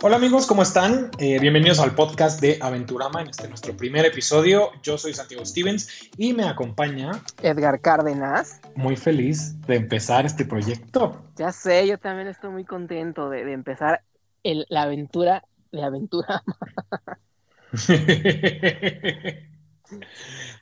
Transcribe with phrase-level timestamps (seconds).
[0.00, 1.10] Hola amigos, ¿cómo están?
[1.18, 4.70] Eh, bienvenidos al podcast de Aventurama en este nuestro primer episodio.
[4.80, 8.60] Yo soy Santiago Stevens y me acompaña Edgar Cárdenas.
[8.76, 11.24] Muy feliz de empezar este proyecto.
[11.34, 14.04] Ya sé, yo también estoy muy contento de, empezar
[14.44, 15.42] la aventura
[15.72, 16.44] de Aventurama.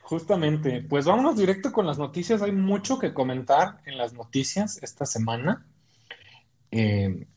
[0.01, 2.41] Justamente, pues vámonos directo con las noticias.
[2.41, 5.63] Hay mucho que comentar en las noticias esta semana.
[6.71, 7.27] Eh,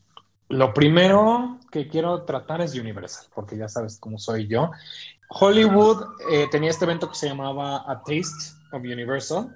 [0.51, 4.71] lo primero que quiero tratar es Universal, porque ya sabes cómo soy yo.
[5.29, 9.55] Hollywood eh, tenía este evento que se llamaba A Taste of Universal,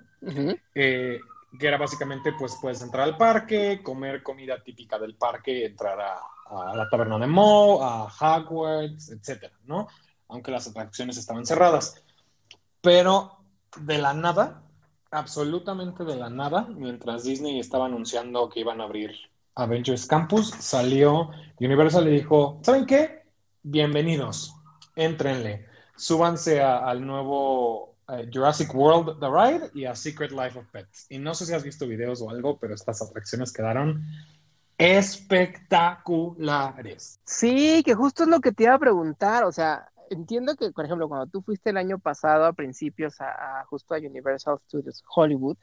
[0.74, 1.20] eh,
[1.60, 6.76] que era básicamente, pues puedes entrar al parque, comer comida típica del parque, entrar a,
[6.76, 9.88] la taberna de Moe, a Hogwarts, etcétera, ¿no?
[10.30, 12.02] Aunque las atracciones estaban cerradas.
[12.82, 13.38] Pero
[13.78, 14.62] de la nada,
[15.12, 19.16] absolutamente de la nada, mientras Disney estaba anunciando que iban a abrir
[19.56, 23.24] Avengers Campus, salió Universal y dijo, ¿saben qué?
[23.64, 24.54] Bienvenidos,
[24.96, 31.08] entrenle, súbanse al nuevo eh, Jurassic World The Ride y a Secret Life of Pets.
[31.10, 34.06] Y no sé si has visto videos o algo, pero estas atracciones quedaron
[34.78, 37.22] espectaculares.
[37.24, 40.84] Sí, que justo es lo que te iba a preguntar, o sea, entiendo que, por
[40.84, 45.56] ejemplo, cuando tú fuiste el año pasado a principios a justo a Universal Studios Hollywood,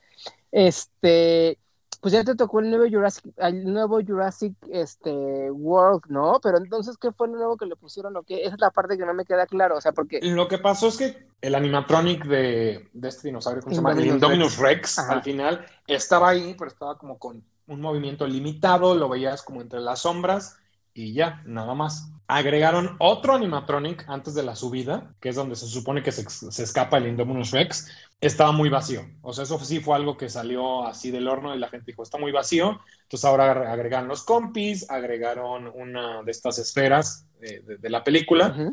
[0.51, 1.59] este
[2.01, 6.41] pues ya te tocó el nuevo Jurassic, el nuevo Jurassic este, World, ¿no?
[6.43, 8.45] Pero entonces, ¿qué fue lo nuevo que le pusieron o qué?
[8.45, 10.21] Esa es la parte que no me queda claro, o sea, porque...
[10.23, 13.93] Lo que pasó es que el animatronic de, este dinosaurio, ¿cómo se llama?
[13.93, 19.09] El Indominus Rex, al final, estaba ahí, pero estaba como con un movimiento limitado, lo
[19.09, 20.57] veías como entre las sombras
[20.95, 22.11] y ya, nada más.
[22.27, 26.63] Agregaron otro animatronic antes de la subida, que es donde se supone que se, se
[26.63, 27.89] escapa el Indominus Rex,
[28.23, 29.05] estaba muy vacío.
[29.21, 32.03] O sea, eso sí fue algo que salió así del horno y la gente dijo,
[32.03, 32.81] está muy vacío.
[33.03, 38.73] Entonces ahora agregaron los compis, agregaron una de estas esferas de, la película.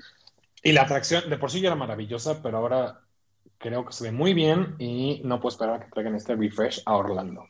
[0.64, 3.02] Y la atracción de por sí ya era maravillosa, pero ahora
[3.58, 6.82] creo que se ve muy bien y no puedo esperar a que traigan este refresh
[6.86, 7.48] a Orlando.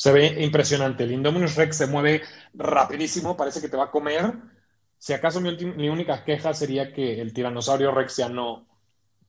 [0.00, 1.04] Se ve impresionante.
[1.04, 2.22] El Indominus Rex se mueve
[2.54, 4.32] rapidísimo, parece que te va a comer.
[4.96, 8.66] Si acaso mi, mi única queja sería que el tiranosaurio Rex ya no,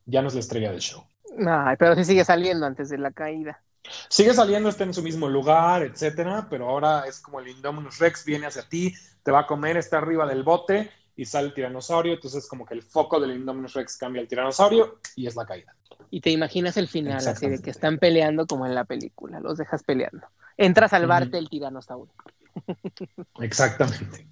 [0.05, 1.03] ya no es la estrella del show.
[1.45, 3.61] Ay, pero sí sigue saliendo antes de la caída.
[4.07, 8.23] Sigue saliendo, está en su mismo lugar, etcétera, pero ahora es como el Indominus Rex
[8.23, 8.93] viene hacia ti,
[9.23, 12.75] te va a comer, está arriba del bote y sale el tiranosaurio, entonces como que
[12.75, 15.75] el foco del Indominus Rex cambia al tiranosaurio y es la caída.
[16.09, 19.57] Y te imaginas el final, así de que están peleando como en la película, los
[19.57, 20.25] dejas peleando.
[20.57, 22.13] Entra a salvarte el tiranosaurio.
[23.39, 24.27] Exactamente.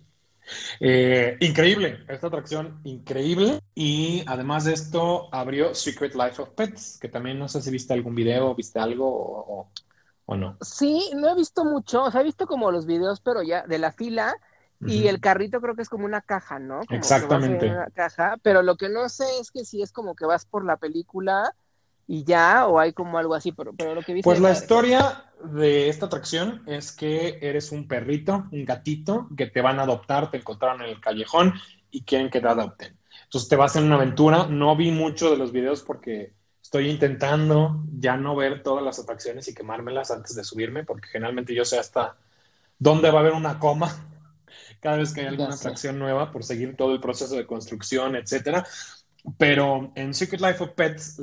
[0.80, 3.62] Eh, increíble, esta atracción increíble.
[3.76, 7.94] Y además de esto, abrió Secret Life of Pets, que también no sé si viste
[7.94, 9.72] algún video, viste algo o,
[10.26, 10.58] o, no.
[10.62, 13.80] Sí, no he visto mucho, o sea, he visto como los videos, pero ya de
[13.80, 14.36] la fila.
[14.88, 16.80] Y el carrito creo que es como una caja, ¿no?
[16.90, 17.70] Exactamente.
[17.70, 20.64] Una caja, pero lo que no sé es que si es como que vas por
[20.64, 21.54] la película
[22.12, 24.28] y ya, o hay como algo así, pero, pero lo que viste.
[24.28, 29.62] Pues la historia de esta atracción es que eres un perrito, un gatito, que te
[29.62, 31.54] van a adoptar, te encontraron en el callejón
[31.92, 32.98] y quieren que te adopten.
[33.26, 34.48] Entonces te vas en una aventura.
[34.48, 36.34] No vi mucho de los videos porque
[36.64, 41.54] estoy intentando ya no ver todas las atracciones y quemármelas antes de subirme, porque generalmente
[41.54, 42.18] yo sé hasta
[42.80, 43.96] dónde va a haber una coma
[44.80, 48.66] cada vez que hay alguna atracción nueva por seguir todo el proceso de construcción, etcétera.
[49.38, 51.20] Pero en Secret Life of Pets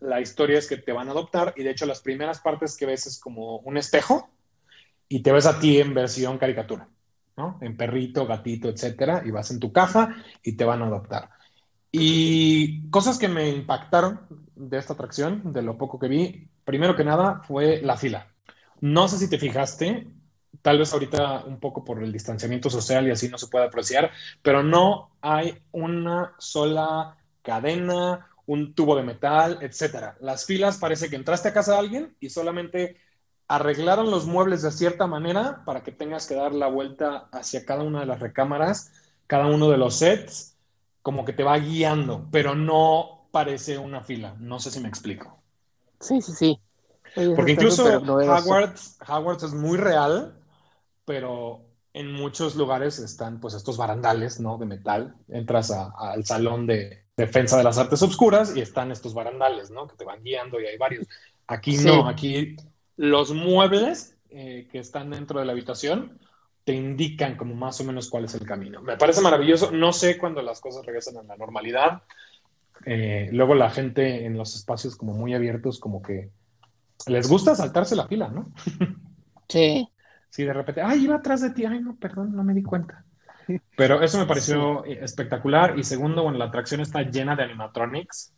[0.00, 2.86] la historia es que te van a adoptar y de hecho las primeras partes que
[2.86, 4.28] ves es como un espejo
[5.08, 6.88] y te ves a ti en versión caricatura,
[7.36, 7.58] ¿no?
[7.60, 11.30] En perrito, gatito, etcétera, y vas en tu caja y te van a adoptar.
[11.92, 14.20] Y cosas que me impactaron
[14.56, 18.26] de esta atracción, de lo poco que vi, primero que nada fue la fila.
[18.80, 20.08] No sé si te fijaste,
[20.62, 24.10] tal vez ahorita un poco por el distanciamiento social y así no se puede apreciar,
[24.42, 30.16] pero no hay una sola cadena, un tubo de metal, etcétera.
[30.20, 32.96] Las filas parece que entraste a casa de alguien y solamente
[33.48, 37.84] arreglaron los muebles de cierta manera para que tengas que dar la vuelta hacia cada
[37.84, 38.92] una de las recámaras,
[39.28, 40.56] cada uno de los sets,
[41.02, 44.34] como que te va guiando, pero no parece una fila.
[44.40, 45.38] No sé si me explico.
[46.00, 46.60] Sí, sí, sí.
[47.36, 50.34] Porque incluso Hogwarts, Hogwarts es muy real,
[51.04, 51.65] pero
[51.96, 54.58] en muchos lugares están pues estos barandales, ¿no?
[54.58, 55.14] De metal.
[55.28, 59.88] Entras al salón de, defensa de las artes obscuras y están estos barandales, ¿no?
[59.88, 61.06] Que te van guiando y hay varios.
[61.46, 62.56] Aquí no, aquí
[62.96, 66.18] los muebles eh, que están dentro de la habitación
[66.64, 68.82] te indican como más o menos cuál es el camino.
[68.82, 69.70] Me parece maravilloso.
[69.70, 72.02] No sé cuándo las cosas regresan a la normalidad.
[72.84, 76.28] Eh, luego la gente en los espacios como muy abiertos, como que
[77.06, 78.52] les gusta saltarse la fila, ¿no?
[79.48, 79.88] Sí.
[80.30, 83.04] Sí, de repente, ay, iba atrás de ti, ay, no, perdón, no me di cuenta.
[83.76, 85.78] Pero eso me pareció espectacular.
[85.78, 88.32] Y segundo, bueno, la atracción está llena de animatronics,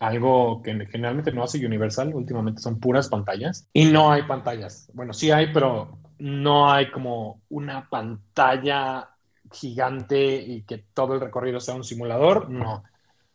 [0.00, 3.68] algo que generalmente no hace Universal, últimamente son puras pantallas.
[3.72, 4.90] Y no hay pantallas.
[4.94, 9.10] Bueno, sí hay, pero no hay como una pantalla
[9.52, 12.84] gigante y que todo el recorrido sea un simulador, no.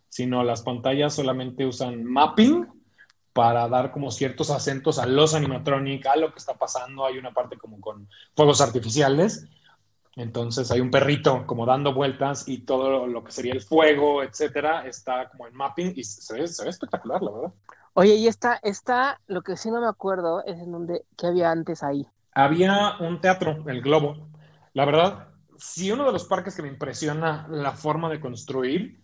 [0.09, 2.67] Sino las pantallas solamente usan mapping
[3.33, 7.06] para dar como ciertos acentos a los animatronic, a lo que está pasando.
[7.06, 9.47] Hay una parte como con fuegos artificiales
[10.15, 14.85] entonces hay un perrito como dando vueltas y todo lo que sería el fuego, etcétera,
[14.85, 17.53] está como en mapping y se ve, espectacular, la verdad.
[17.94, 21.51] Oye, y está, está, lo que sí no me acuerdo es en donde, ¿qué había
[21.51, 22.07] antes ahí?
[22.33, 24.29] Había un teatro, el Globo.
[24.74, 29.03] La verdad, si uno de los parques que me impresiona la forma de construir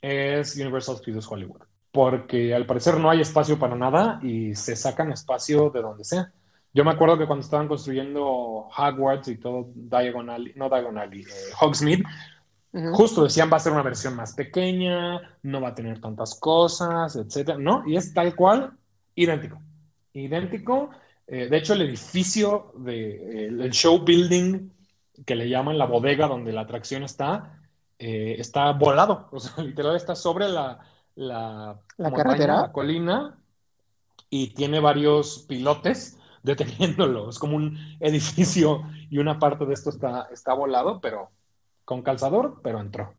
[0.00, 1.62] es Universal Studios Hollywood,
[1.92, 6.32] porque al parecer no hay espacio para nada y se sacan espacio de donde sea.
[6.72, 11.24] Yo me acuerdo que cuando estaban construyendo Hogwarts y todo Diagonal, no Diagonal, eh,
[11.60, 12.04] Hogsmeade,
[12.92, 17.16] justo decían va a ser una versión más pequeña, no va a tener tantas cosas,
[17.16, 17.82] etcétera, ¿no?
[17.86, 18.72] Y es tal cual,
[19.14, 19.60] idéntico.
[20.12, 20.90] Idéntico.
[21.26, 24.70] Eh, de hecho, el edificio de, el show building
[25.26, 27.58] que le llaman la bodega donde la atracción está,
[27.98, 29.28] eh, está volado.
[29.32, 30.78] O sea, literal está sobre la,
[31.18, 33.36] la, la carretera, la colina,
[34.30, 37.28] y tiene varios pilotes deteniéndolo.
[37.28, 41.30] Es como un edificio y una parte de esto está, está volado, pero
[41.84, 43.14] con calzador, pero entró.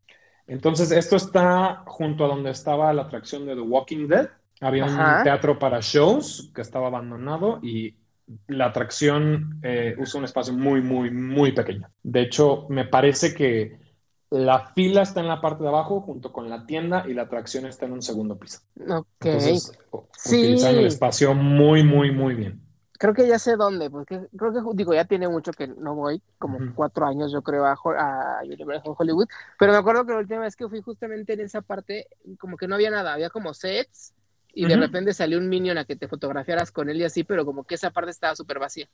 [0.47, 4.29] Entonces, esto está junto a donde estaba la atracción de The Walking Dead.
[4.61, 7.95] Había un teatro para shows que estaba abandonado y
[8.47, 11.89] la atracción eh, usa un espacio muy, muy, muy pequeño.
[12.01, 13.79] De hecho, me parece que
[14.31, 17.65] la fila está en la parte de abajo junto con la tienda y la atracción
[17.65, 18.59] está en un segundo piso.
[18.87, 19.25] Ok.
[19.25, 19.71] Entonces,
[20.25, 24.59] utilizan el espacio muy, muy, muy bien creo que ya sé dónde, porque creo que,
[24.73, 28.93] digo, ya tiene mucho que no voy, como cuatro años yo creo a, a Universal
[28.95, 29.27] Hollywood,
[29.57, 32.67] pero me acuerdo que la última vez que fui justamente en esa parte, como que
[32.67, 34.13] no había nada, había como sets
[34.53, 37.45] y de repente salió un minion a que te fotografiaras con él y así, pero
[37.45, 38.89] como que esa parte estaba súper vacía.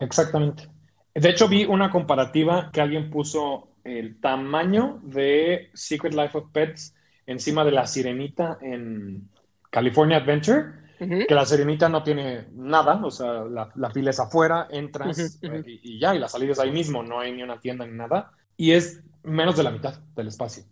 [0.00, 0.68] Exactamente.
[1.16, 6.94] De hecho, vi una comparativa que alguien puso el tamaño de Secret Life of Pets
[7.26, 9.28] encima de la sirenita en
[9.70, 15.38] California Adventure que la serenita no tiene nada, o sea, la, fila es afuera, entras
[15.42, 17.92] eh, y, ya, y la salida es ahí mismo, no hay ni una tienda ni
[17.92, 20.64] nada, y es menos de la mitad del espacio.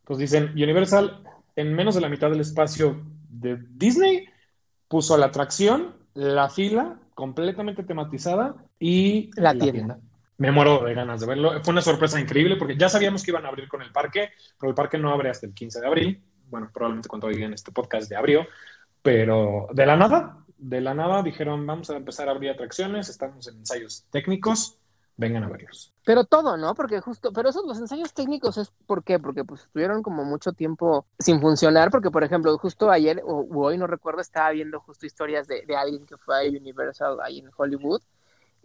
[0.00, 1.22] Entonces dicen, Universal,
[1.56, 4.26] en menos de la mitad del espacio de Disney,
[4.88, 9.98] puso la atracción, la fila completamente tematizada y la, tienda.
[10.38, 11.62] Me muero de ganas de verlo.
[11.62, 14.70] Fue una sorpresa increíble porque ya sabíamos que iban a abrir con el parque, pero
[14.70, 16.22] el parque no abre hasta el 15 de abril.
[16.48, 18.48] Bueno, probablemente cuando oigan este podcast de abril,
[19.02, 23.46] pero de la nada, de la nada dijeron, vamos a empezar a abrir atracciones, estamos
[23.48, 24.78] en ensayos técnicos,
[25.16, 25.92] vengan a verlos.
[26.04, 26.74] Pero todo, ¿no?
[26.74, 29.18] Porque justo, pero esos los ensayos técnicos es ¿por qué?
[29.18, 33.78] Porque pues estuvieron como mucho tiempo sin funcionar, porque por ejemplo, justo ayer o hoy
[33.78, 37.50] no recuerdo, estaba viendo justo historias de, de alguien que fue a Universal ahí en
[37.56, 38.02] Hollywood.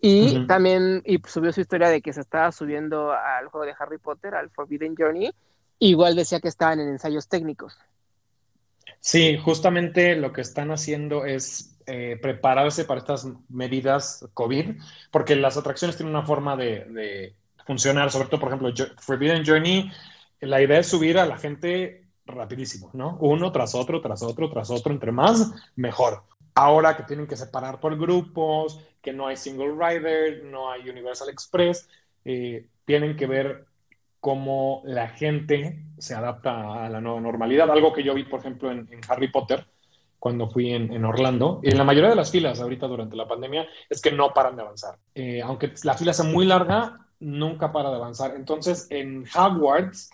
[0.02, 3.98] Y también y subió su historia de que se estaba subiendo al juego de Harry
[3.98, 5.32] Potter, al Forbidden Journey.
[5.80, 7.78] Igual decía que estaban en ensayos técnicos.
[9.00, 14.78] Sí, justamente lo que están haciendo es eh, prepararse para estas medidas COVID,
[15.12, 19.92] porque las atracciones tienen una forma de, funcionar, sobre todo, por ejemplo, Forbidden Journey,
[20.42, 23.18] la idea es subir a la gente rapidísimo, ¿no?
[23.20, 26.24] Uno tras otro, tras otro, tras otro, entre más, mejor.
[26.54, 31.30] Ahora que tienen que separar por grupos, que no hay single rider, no hay Universal
[31.30, 31.88] Express,
[32.24, 33.66] eh, tienen que ver
[34.20, 37.70] cómo la gente se adapta a la nueva normalidad.
[37.70, 39.68] Algo que yo vi, por ejemplo, en, Harry Potter,
[40.20, 43.68] cuando fui en, Orlando, y en la mayoría de las filas ahorita durante la pandemia,
[43.90, 44.98] es que no paran de avanzar.
[45.14, 48.36] Eh, aunque la fila sea muy larga, nunca para de avanzar.
[48.36, 50.10] Entonces, en Hogwarts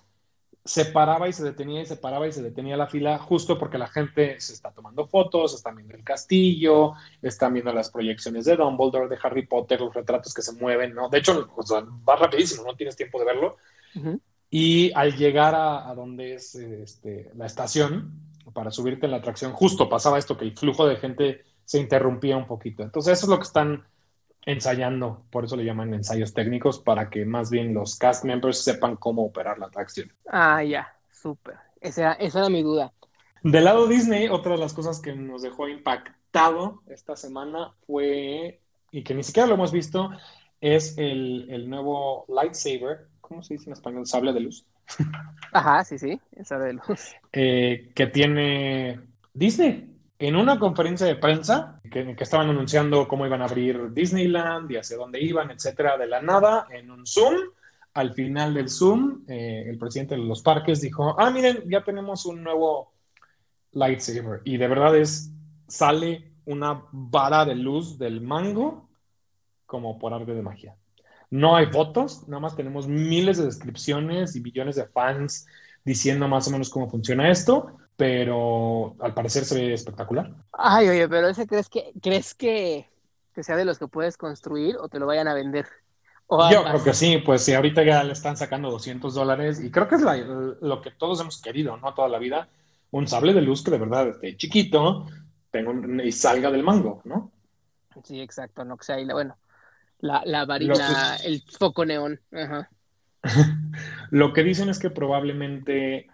[0.64, 3.80] se paraba y se detenía y se paraba y se detenía la fila justo porque
[3.80, 8.58] la gente se está tomando fotos, están viendo el castillo, están viendo las proyecciones de
[8.58, 11.10] Dumbledore, de Harry Potter, los retratos que se mueven, ¿no?
[11.10, 11.50] De hecho,
[12.08, 13.58] va rapidísimo, no tienes tiempo de verlo,
[14.52, 19.90] y al llegar a, donde es este, la estación, para subirte en la atracción, justo
[19.90, 22.84] pasaba esto, que el flujo de gente se interrumpía un poquito.
[22.84, 23.86] Entonces eso es lo que están
[24.46, 28.96] ensayando, por eso le llaman ensayos técnicos, para que más bien los cast members sepan
[28.96, 30.12] cómo operar la atracción.
[30.28, 31.56] Ah, ya, súper.
[31.80, 32.92] Esa, esa era mi duda.
[33.44, 39.04] Del lado Disney, otra de las cosas que nos dejó impactado esta semana fue, y
[39.04, 40.10] que ni siquiera lo hemos visto,
[40.60, 44.06] es el, el nuevo lightsaber ¿cómo se dice en español?
[44.06, 44.66] Sable de luz.
[45.54, 47.16] Ajá, sí, sí, sable de luz.
[47.34, 49.00] Eh, que tiene
[49.34, 49.88] Disney.
[50.20, 54.78] En una conferencia de prensa que, que, estaban anunciando cómo iban a abrir Disneyland y
[54.78, 57.34] hacia dónde iban, etcétera, de la nada, en un Zoom,
[57.94, 62.26] al final del Zoom, eh, el presidente de los parques dijo, ah, miren, ya tenemos
[62.26, 62.94] un nuevo
[63.72, 64.42] lightsaber.
[64.46, 65.32] Y de verdad es,
[65.68, 68.90] sale una vara de luz del mango
[69.66, 70.76] como por arte de magia.
[71.32, 75.48] No hay fotos, nada más tenemos miles de descripciones y millones de fans
[75.84, 80.32] diciendo más o menos cómo funciona esto, pero al parecer se ve espectacular.
[80.52, 82.90] Ay, oye, pero ese crees que crees que,
[83.34, 85.66] que sea de los que puedes construir o te lo vayan a vender?
[86.30, 89.88] Yo creo que sí, pues si ahorita ya le están sacando 200 dólares y creo
[89.88, 91.94] que es lo que todos hemos querido, ¿no?
[91.94, 92.48] Toda la vida,
[92.92, 95.08] un sable de luz que de verdad esté chiquito
[95.50, 97.32] tenga y salga del mango, ¿no?
[98.06, 99.36] Sí, exacto, no que sea ahí, bueno,
[100.02, 102.20] la, la varilla, el foco neón.
[102.32, 102.70] Ajá.
[104.12, 106.08] lo que dicen es que probablemente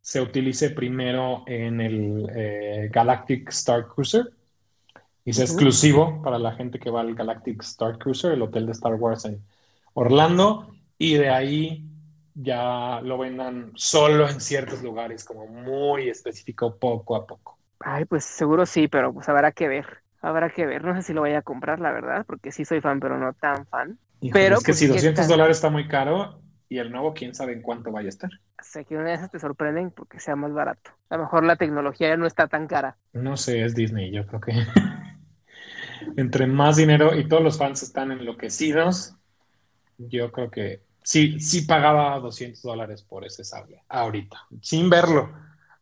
[0.00, 4.32] se utilice primero en el eh, Galactic Star Cruiser
[5.24, 8.72] y es exclusivo para la gente que va al Galactic Star Cruiser, el hotel de
[8.72, 9.42] Star Wars en
[9.92, 11.84] Orlando, y de ahí
[12.34, 17.58] ya lo vendan solo en ciertos lugares, como muy específico, poco a poco.
[17.80, 20.02] Ay, pues seguro sí, pero pues habrá que ver.
[20.20, 20.84] Habrá que ver.
[20.84, 23.32] No sé si lo voy a comprar, la verdad, porque sí soy fan, pero no
[23.32, 23.98] tan fan.
[24.32, 27.52] pero es que pues, si 200 dólares está muy caro y el nuevo, quién sabe
[27.52, 28.30] en cuánto vaya a estar.
[28.62, 30.92] Sé que una de esas te sorprenden porque sea más barato.
[31.08, 32.96] A lo mejor la tecnología ya no está tan cara.
[33.12, 34.52] No sé, es Disney, yo creo que
[36.16, 39.16] entre más dinero y todos los fans están enloquecidos,
[39.98, 45.32] yo creo que sí, sí pagaba 200 dólares por ese sable, ahorita, sin verlo.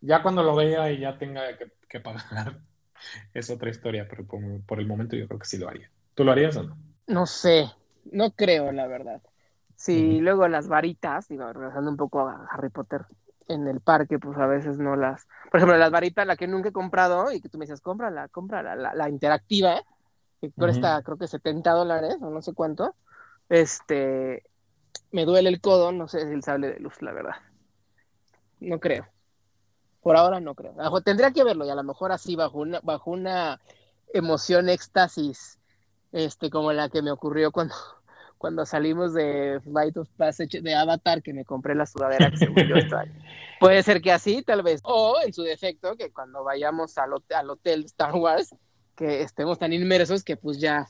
[0.01, 1.43] Ya cuando lo vea y ya tenga
[1.89, 2.61] que, pagar,
[3.35, 4.27] es otra historia, pero
[4.67, 5.91] por, el momento yo creo que sí lo haría.
[6.15, 6.77] ¿Tú lo harías o no?
[7.07, 7.71] No sé,
[8.11, 9.23] no creo, la verdad.
[9.77, 13.07] Sí, luego las varitas, digo, regresando un poco a Harry Potter,
[13.47, 15.27] en el parque, pues a veces no las.
[15.51, 18.29] Por ejemplo, las varitas, la que nunca he comprado y que tú me dices, cómprala,
[18.29, 19.83] cómprala, la, la interactiva,
[20.41, 22.95] que cuesta creo que 70 dólares o no sé cuánto.
[23.49, 24.43] Este,
[25.11, 27.37] me duele el codo, no sé si el sable de luz, la verdad.
[28.61, 29.07] No creo.
[30.03, 30.75] Por ahora no creo.
[31.05, 33.61] Tendría que verlo y a lo mejor así bajo una, bajo una
[34.13, 35.59] emoción éxtasis,
[36.13, 37.75] este, como la que me ocurrió cuando,
[38.39, 42.57] cuando salimos de Flight of Passage de Avatar, que me compré la sudadera que según
[42.69, 42.77] yo
[43.61, 44.81] Puede ser que así, tal vez.
[44.85, 48.55] O en su defecto, que cuando vayamos al, al hotel Star Wars,
[48.95, 50.89] que estemos tan inmersos que pues ya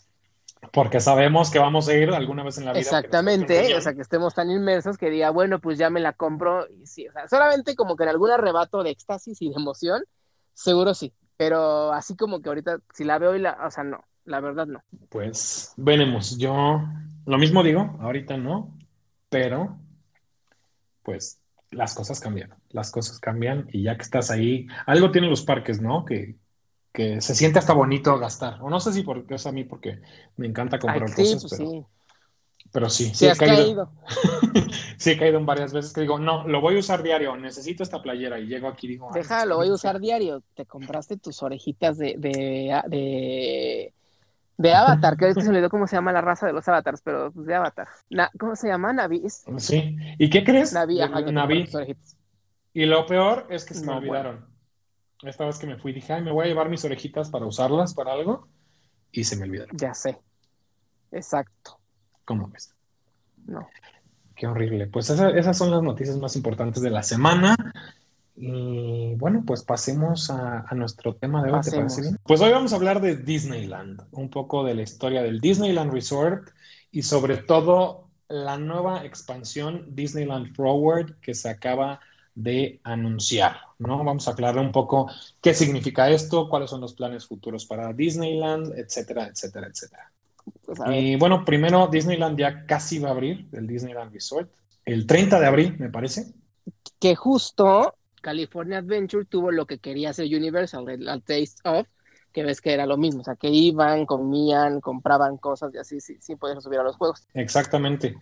[0.72, 2.80] porque sabemos que vamos a ir alguna vez en la vida.
[2.80, 6.66] Exactamente, o sea, que estemos tan inmersos que diga, bueno, pues ya me la compro.
[6.68, 10.02] Y sí, o sea, solamente como que en algún arrebato de éxtasis y de emoción,
[10.54, 11.12] seguro sí.
[11.36, 14.66] Pero así como que ahorita, si la veo y la, o sea, no, la verdad
[14.66, 14.82] no.
[15.08, 16.82] Pues veremos, yo
[17.26, 18.76] lo mismo digo, ahorita no,
[19.28, 19.78] pero
[21.02, 21.40] pues
[21.70, 25.80] las cosas cambian, las cosas cambian y ya que estás ahí, algo tienen los parques,
[25.80, 26.04] ¿no?
[26.04, 26.36] Que,
[26.92, 28.58] que se siente hasta bonito gastar.
[28.62, 30.00] O no sé si porque es a mí porque
[30.36, 31.86] me encanta comprar cosas, pues pero, sí.
[32.72, 33.90] pero sí, sí, he caído.
[34.96, 37.82] sí he caído en varias veces que digo, no, lo voy a usar diario, necesito
[37.82, 40.42] esta playera y llego aquí y digo, deja, lo voy a usar diario.
[40.54, 43.92] Te compraste tus orejitas de, de, de,
[44.56, 47.30] de Avatar, que se me olvidó cómo se llama la raza de los avatars, pero
[47.32, 47.88] pues de Avatar.
[48.38, 48.92] ¿Cómo se llama?
[48.92, 49.22] Navi.
[49.58, 49.96] Sí.
[50.18, 50.72] ¿Y qué crees?
[50.72, 50.98] Navi.
[51.32, 51.68] Navi.
[52.72, 54.57] Y lo peor es que se me olvidaron
[55.22, 57.94] esta vez que me fui dije, ay, me voy a llevar mis orejitas para usarlas
[57.94, 58.48] para algo
[59.10, 59.76] y se me olvidaron.
[59.76, 60.18] Ya sé.
[61.10, 61.78] Exacto.
[62.24, 62.74] ¿Cómo ves?
[63.46, 63.68] No.
[64.36, 64.86] Qué horrible.
[64.86, 67.56] Pues esas son las noticias más importantes de la semana.
[68.36, 71.60] Y bueno, pues pasemos a, nuestro tema de hoy.
[71.60, 72.18] ¿te parece bien?
[72.22, 76.50] Pues hoy vamos a hablar de Disneyland, un poco de la historia del Disneyland Resort
[76.92, 81.98] y sobre todo la nueva expansión Disneyland Forward que se acaba
[82.38, 84.04] de anunciar, ¿no?
[84.04, 88.78] Vamos a aclarar un poco qué significa esto, cuáles son los planes futuros para Disneyland,
[88.78, 90.12] etcétera, etcétera, etcétera.
[90.64, 94.48] Pues, y bueno, primero Disneyland ya casi va a abrir, el Disneyland Resort,
[94.84, 96.32] el 30 de abril, me parece.
[97.00, 101.88] Que justo California Adventure tuvo lo que quería hacer Universal, el, Taste of,
[102.32, 106.00] que ves que era lo mismo, o sea, que iban, comían, compraban cosas y así
[106.00, 107.26] sin, sin poder subir a los juegos.
[107.34, 108.14] Exactamente.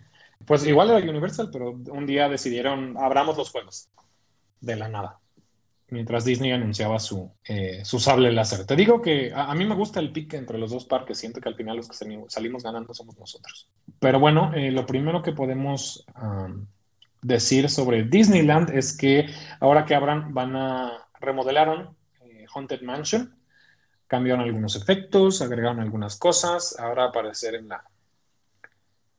[0.43, 3.89] Pues igual era Universal, pero un día decidieron, abramos los juegos
[4.61, 5.19] de la nada,
[5.89, 8.65] mientras Disney anunciaba su, eh, sable láser.
[8.65, 11.49] Te digo que a, mí me gusta el pique entre los dos parques, siento que
[11.49, 11.95] al final los que
[12.27, 13.69] salimos ganando somos nosotros.
[13.99, 16.05] Pero bueno, eh, lo primero que podemos
[17.21, 19.27] decir sobre Disneyland es que
[19.59, 23.35] ahora que abran, van a remodelaron eh, Haunted Mansion,
[24.07, 27.83] cambiaron algunos efectos, agregaron algunas cosas, ahora aparecer en la,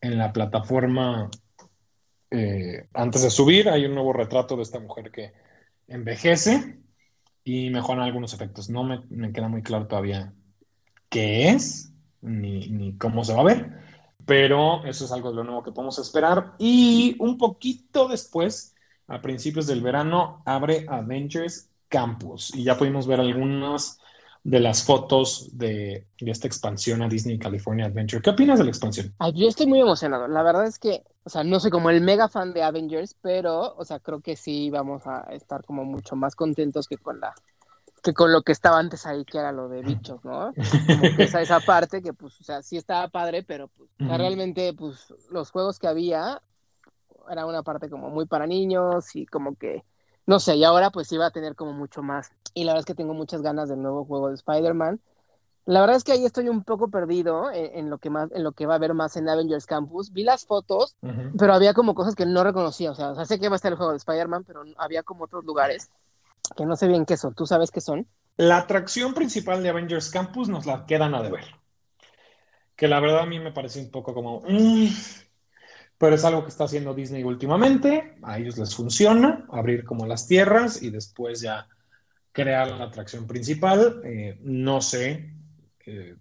[0.00, 1.30] en la plataforma
[2.30, 5.32] eh, antes de subir hay un nuevo retrato de esta mujer que
[5.86, 6.78] envejece
[7.44, 8.68] y mejoran algunos efectos.
[8.68, 10.34] No me, queda muy claro todavía
[11.08, 13.70] qué es ni, cómo se va a ver,
[14.26, 16.54] pero eso es algo de lo nuevo que podemos esperar.
[16.58, 18.74] Y un poquito después,
[19.06, 23.98] a principios del verano, abre Avengers Campus y ya pudimos ver algunas
[24.48, 28.22] de las fotos de, esta expansión a Disney California Adventure.
[28.22, 29.14] ¿Qué opinas de la expansión?
[29.34, 30.26] yo estoy muy emocionado.
[30.26, 33.74] La verdad es que, o sea, no soy como el mega fan de Avengers, pero,
[33.76, 37.34] o sea, creo que sí vamos a estar como mucho más contentos que con la
[38.02, 40.52] que con lo que estaba antes ahí, que era lo de bichos, ¿no?
[40.86, 44.72] Como que esa, esa parte que, pues, o sea, sí estaba padre, pero pues, realmente,
[44.72, 46.40] pues, los juegos que había
[47.28, 49.82] era una parte como muy para niños y como que
[50.28, 52.30] no sé, y ahora pues iba a tener como mucho más.
[52.52, 55.00] Y la verdad es que tengo muchas ganas del nuevo juego de Spider-Man.
[55.64, 58.52] La verdad es que ahí estoy un poco perdido en, lo que más, en lo
[58.52, 60.12] que va a haber más en Avengers Campus.
[60.12, 60.96] Vi las fotos,
[61.38, 62.90] pero había como cosas que no reconocía.
[62.90, 65.46] O sea, sé que va a estar el juego de Spider-Man, pero había como otros
[65.46, 65.88] lugares
[66.54, 67.34] que no sé bien qué son.
[67.34, 68.06] ¿Tú sabes qué son?
[68.36, 71.44] La atracción principal de Avengers Campus nos la quedan a deber.
[72.76, 74.42] Que la verdad a mí me parece un poco como.
[74.46, 74.88] Mm,
[75.98, 80.28] pero es algo que está haciendo Disney últimamente, a ellos les funciona, abrir como las
[80.28, 81.66] tierras y después ya
[82.30, 84.00] crear la atracción principal.
[84.04, 85.34] Eh, no sé,
[85.84, 86.16] eh,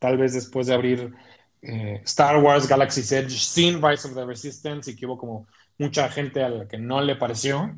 [0.00, 1.14] tal vez después de abrir
[1.62, 5.46] eh, Star Wars Galaxy's Edge sin Rise of the Resistance y que hubo como
[5.78, 7.72] mucha gente a la que no le pareció.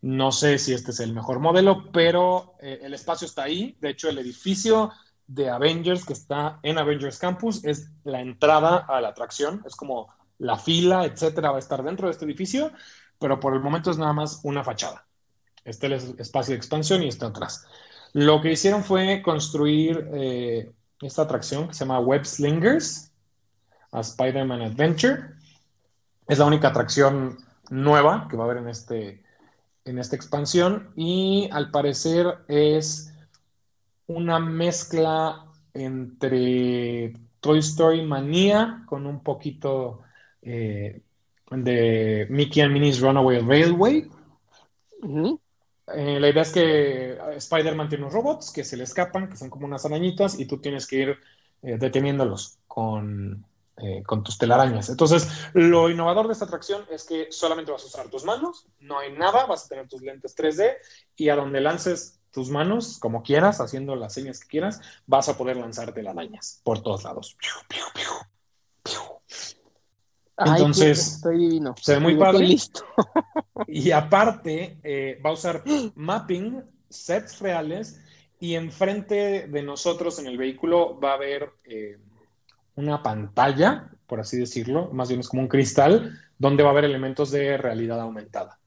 [0.00, 3.76] No sé si este es el mejor modelo, pero el espacio está ahí.
[3.80, 4.92] De hecho, el edificio
[5.26, 9.62] de Avengers que está en Avengers Campus es la entrada a la atracción.
[9.66, 12.72] Es como la fila, etcétera, va a estar dentro de este edificio,
[13.18, 15.06] pero por el momento es nada más una fachada.
[15.64, 17.66] Este es el espacio de expansión y está atrás.
[18.12, 23.12] Lo que hicieron fue construir eh, esta atracción que se llama Web Slingers,
[23.92, 25.34] a Spider-Man Adventure.
[26.28, 27.38] Es la única atracción
[27.70, 29.22] nueva que va a haber en, este,
[29.84, 33.12] en esta expansión y al parecer es
[34.06, 40.02] una mezcla entre Toy Story Manía con un poquito
[40.46, 41.02] eh,
[41.50, 44.08] de Mickey and Minnie's Runaway Railway.
[45.94, 49.50] Eh, la idea es que Spider-Man tiene unos robots que se le escapan, que son
[49.50, 51.18] como unas arañitas, y tú tienes que ir
[51.62, 53.44] eh, deteniéndolos con,
[54.04, 54.88] con tus telarañas.
[54.88, 58.98] Entonces, lo innovador de esta atracción es que solamente vas a usar tus manos, no
[58.98, 60.76] hay nada, vas a tener tus lentes 3D
[61.16, 65.36] y a donde lances tus manos, como quieras, haciendo las señas que quieras, vas a
[65.36, 67.36] poder lanzar telarañas por todos lados.
[70.38, 71.74] Entonces, estoy divino.
[71.80, 72.46] Se ve muy padre.
[72.46, 72.84] Listo.
[73.66, 75.62] y aparte, eh, va a usar
[75.94, 78.00] mapping, sets reales,
[78.38, 81.98] y enfrente de nosotros en el vehículo va a haber eh,
[82.74, 86.84] una pantalla, por así decirlo, más bien es como un cristal, donde va a haber
[86.84, 88.58] elementos de realidad aumentada.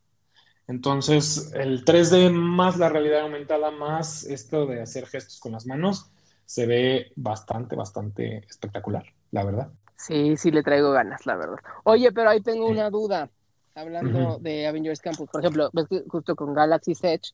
[0.67, 6.11] Entonces, el 3D más la realidad aumentada, más esto de hacer gestos con las manos,
[6.45, 9.71] se ve bastante, bastante espectacular, la verdad.
[9.99, 11.57] Sí, sí le traigo ganas, la verdad.
[11.83, 13.29] Oye, pero ahí tengo una duda.
[13.75, 17.33] Hablando de Avengers Campus, por ejemplo, ves que justo con Galaxy Edge,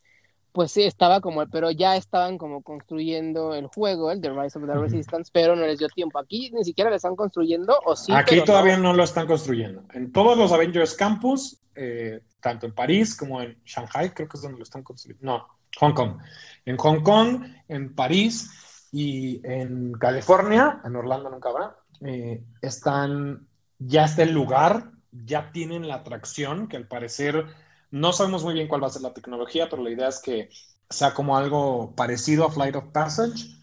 [0.52, 4.66] pues sí, estaba como, pero ya estaban como construyendo el juego, el de Rise of
[4.66, 6.18] the Resistance, pero no les dio tiempo.
[6.20, 8.14] Aquí ni siquiera le están construyendo, o sí.
[8.14, 8.94] Aquí todavía no.
[8.94, 9.84] lo están construyendo.
[9.94, 14.42] En todos los Avengers Campus, eh, tanto en París como en Shanghai, creo que es
[14.42, 15.26] donde lo están construyendo.
[15.26, 15.48] No,
[15.80, 16.18] Hong Kong.
[16.66, 23.48] En Hong Kong, en París y en California, en Orlando nunca habrá, eh, están,
[23.80, 27.46] ya está el lugar, ya tienen la atracción, que al parecer
[27.92, 30.50] no sabemos muy bien cuál va a ser la tecnología, pero la idea es que
[30.90, 33.56] sea como algo parecido a Flight of Passage,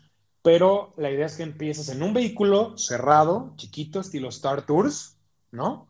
[0.42, 5.18] pero la idea es que empieces en un vehículo cerrado, chiquito, estilo Star Tours,
[5.50, 5.88] ¿no?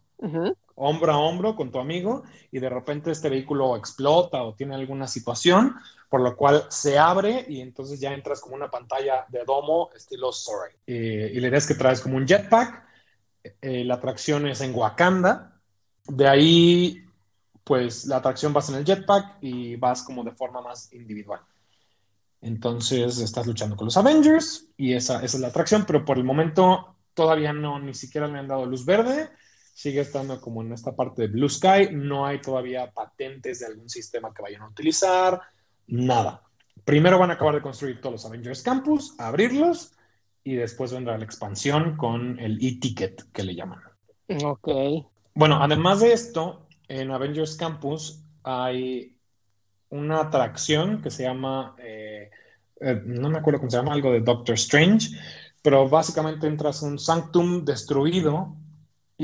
[0.75, 5.07] Hombro a hombro con tu amigo y de repente este vehículo explota o tiene alguna
[5.07, 5.77] situación,
[6.09, 10.33] por lo cual se abre y entonces ya entras como una pantalla de domo estilo
[10.33, 10.75] Sorry.
[10.87, 12.85] Eh, y la idea que traes como un jetpack,
[13.61, 15.61] eh, la atracción es en Wakanda,
[16.07, 17.05] de ahí
[17.65, 21.41] pues la atracción vas en el jetpack y vas como de forma más individual.
[22.41, 26.25] Entonces estás luchando con los Avengers y esa, esa es la atracción, pero por el
[26.25, 29.31] momento todavía no, ni siquiera le han dado luz verde
[29.73, 33.89] sigue estando como en esta parte de Blue Sky, no hay todavía patentes de algún
[33.89, 35.41] sistema que vayan a utilizar,
[35.87, 36.43] nada.
[36.85, 39.93] Primero van a acabar de construir todos los Avengers Campus, abrirlos
[40.45, 43.81] y después vendrá la expansión con el e-ticket que le llaman.
[44.45, 44.69] Ok.
[45.35, 49.17] Bueno, además de esto, en Avengers Campus hay
[49.91, 52.31] una atracción que se llama, eh,
[52.81, 55.11] eh, no me acuerdo cómo se llama, algo de Doctor Strange,
[55.63, 58.57] pero básicamente entras a un sanctum destruido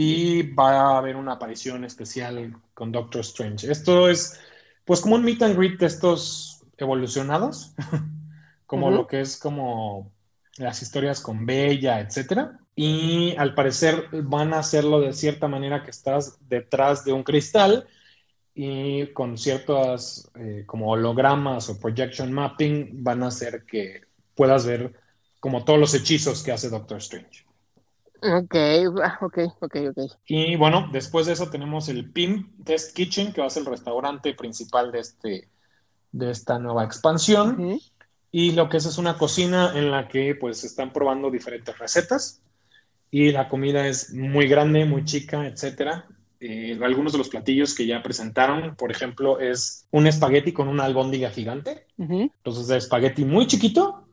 [0.00, 3.68] y va a haber una aparición especial con Doctor Strange.
[3.68, 4.38] Esto es
[4.84, 7.74] pues como un meet and greet de estos evolucionados,
[8.66, 10.12] como lo que es como
[10.56, 12.60] las historias con Bella, etcétera.
[12.76, 17.88] y al parecer van a hacerlo de cierta manera que estás detrás de un cristal
[18.54, 24.02] y con ciertas eh, como hologramas o projection mapping van a hacer que
[24.36, 24.92] puedas ver
[25.40, 27.47] como todos los hechizos que hace Doctor Strange.
[28.20, 28.54] Ok,
[29.20, 29.98] ok, ok, ok.
[30.26, 33.70] Y bueno, después de eso tenemos el PIM Test Kitchen, que va a ser el
[33.70, 35.48] restaurante principal de, este,
[36.12, 37.78] de esta nueva expansión.
[38.30, 42.42] Y lo que es es una cocina en la que pues están probando diferentes recetas
[43.10, 46.06] y la comida es muy grande, muy chica, etcétera.
[46.40, 50.84] Eh, algunos de los platillos que ya presentaron, por ejemplo, es un espagueti con una
[50.84, 51.86] albóndiga gigante.
[51.96, 54.06] Entonces, espagueti muy chiquito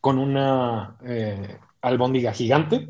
[0.00, 2.88] con una eh, albóndiga gigante.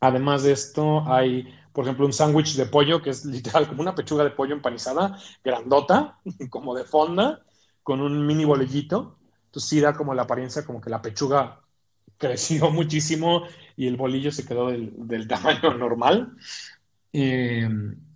[0.00, 3.94] Además de esto, hay, por ejemplo, un sándwich de pollo que es literal como una
[3.94, 6.18] pechuga de pollo empanizada, grandota,
[6.50, 7.42] como de fonda,
[7.82, 9.18] con un mini bolillito.
[9.46, 11.60] Entonces sí da como la apariencia como que la pechuga
[12.18, 13.44] creció muchísimo
[13.76, 16.36] y el bolillo se quedó del, tamaño normal.
[17.12, 17.68] Eh,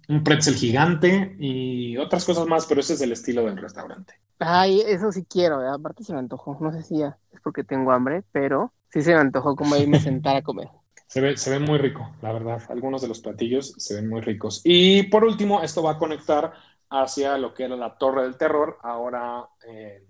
[0.08, 4.14] un pretzel gigante y otras cosas más, pero ese es el estilo del restaurante.
[4.38, 5.68] Ay, eso sí quiero, ¿eh?
[5.68, 6.56] aparte se me antojó.
[6.60, 9.98] No sé si ya es porque tengo hambre, pero sí se me antojó como irme
[9.98, 10.68] a sentar a comer.
[11.08, 12.60] Se ve, se ve muy rico, la verdad.
[12.68, 14.60] Algunos de los platillos se ven muy ricos.
[14.62, 16.52] Y por último, esto va a conectar
[16.90, 20.04] hacia lo que era la Torre del Terror, ahora eh,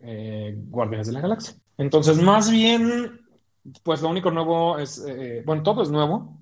[0.00, 1.54] eh, Guardianes de la Galaxia.
[1.78, 3.20] Entonces, más bien,
[3.82, 6.38] pues lo único nuevo es, eh, bueno, todo es nuevo,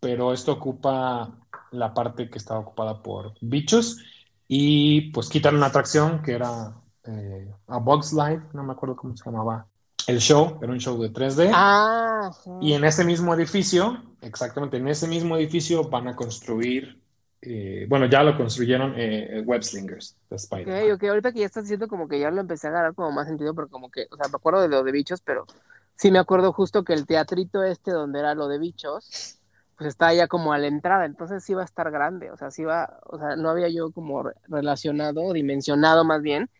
[0.00, 1.34] pero esto ocupa
[1.70, 4.04] la parte que estaba ocupada por bichos
[4.46, 6.74] y pues quitan una atracción que era
[7.66, 9.66] a Bugs Life, no me acuerdo cómo se llamaba
[10.06, 11.50] el show, era un show de 3D.
[11.52, 12.30] Ah,
[12.60, 17.00] Y en ese mismo edificio, exactamente, en ese mismo edificio van a construir,
[17.42, 20.66] eh, bueno, ya lo construyeron eh, Web Slingers de Spider.
[20.68, 23.12] Ok, ok, ahorita que ya estás diciendo como que ya lo empecé a agarrar como
[23.12, 25.46] más sentido, pero como que, o sea, me acuerdo de lo de bichos, pero
[25.96, 29.40] sí me acuerdo justo que el teatrito este donde era lo de bichos,
[29.76, 32.50] pues estaba ya como a la entrada, entonces sí va a estar grande, o sea,
[32.50, 36.50] sí va, o sea, no había yo como relacionado, dimensionado más bien,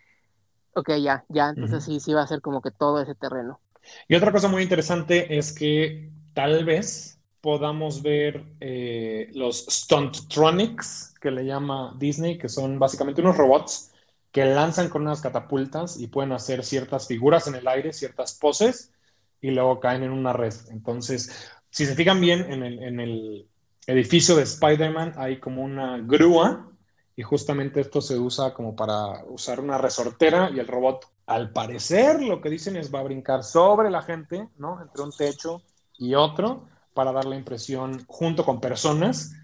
[0.75, 3.61] Ok, ya, ya, entonces sí, sí va a ser como que todo ese terreno.
[4.09, 11.31] Y otra cosa muy interesante es que tal vez podamos ver eh, los Stunttronics, que
[11.31, 13.93] le llama Disney, que son básicamente unos robots
[14.33, 18.93] que lanzan con unas catapultas y pueden hacer ciertas figuras en el aire, ciertas poses,
[19.41, 20.53] y luego caen en una red.
[20.71, 23.49] Entonces, si se fijan bien, en el, en el
[23.87, 26.71] edificio de Spider-Man hay como una grúa
[27.19, 32.23] y justamente esto se usa como para usar una resortera y el robot, al parecer,
[32.23, 34.81] lo que dicen es va a brincar sobre la gente, ¿no?
[34.81, 35.61] Entre un techo
[35.99, 39.35] y otro para dar la impresión, junto con personas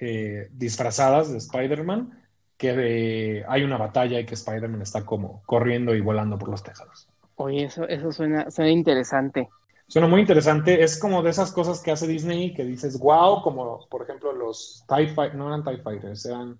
[0.00, 2.20] eh, disfrazadas de Spider-Man,
[2.56, 7.06] que hay una batalla y que Spider-Man está como corriendo y volando por los tejados.
[7.36, 9.48] Oye, eso, eso suena, suena interesante.
[9.86, 10.82] Suena muy interesante.
[10.82, 14.84] Es como de esas cosas que hace Disney que dices, wow, como por ejemplo los
[14.88, 16.58] TIE Fighters, no eran TIE Fighters, eran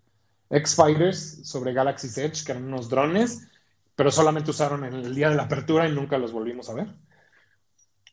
[0.50, 3.46] X-Fighters sobre Galaxy's Edge, que eran unos drones,
[3.94, 6.88] pero solamente usaron en el día de la apertura y nunca los volvimos a ver.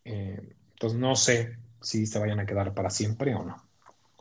[0.05, 3.55] Eh, entonces no sé si se vayan a quedar para siempre o no.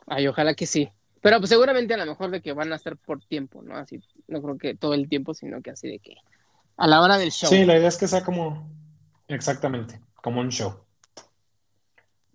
[0.07, 0.89] Ay, ojalá que sí.
[1.21, 3.75] Pero pues seguramente a lo mejor de que van a estar por tiempo, ¿no?
[3.75, 6.15] Así, no creo que todo el tiempo, sino que así de que
[6.77, 7.49] a la hora del show.
[7.49, 8.69] Sí, la idea es que sea como,
[9.27, 10.79] exactamente, como un show.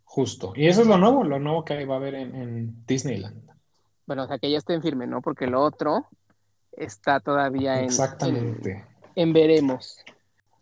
[0.05, 0.53] Justo.
[0.55, 3.52] Y eso es lo nuevo, lo nuevo que va a haber en Disneyland.
[4.13, 5.23] Bueno, o sea, que ya estén firme, ¿no?
[5.23, 6.07] Porque lo otro
[6.71, 8.85] está todavía en, Exactamente.
[9.15, 10.05] en, veremos.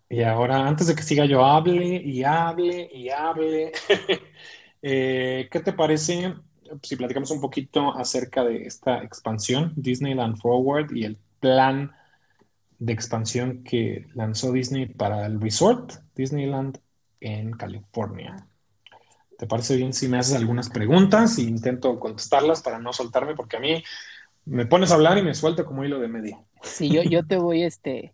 [0.09, 3.73] Y ahora, antes de que siga yo, hable y hable y hable,
[4.83, 6.33] eh, ¿qué te parece
[6.81, 11.91] si platicamos un poquito acerca de esta expansión, Disneyland Forward, y el plan
[12.79, 16.79] de expansión que lanzó Disney para el resort Disneyland
[17.19, 18.47] en California?
[19.41, 23.35] ¿Te parece bien si me haces algunas preguntas e intento contestarlas para no soltarme?
[23.35, 23.83] Porque a mí
[24.45, 26.45] me pones a hablar y me suelto como hilo de medio.
[26.61, 28.13] Sí, yo, yo te voy, este,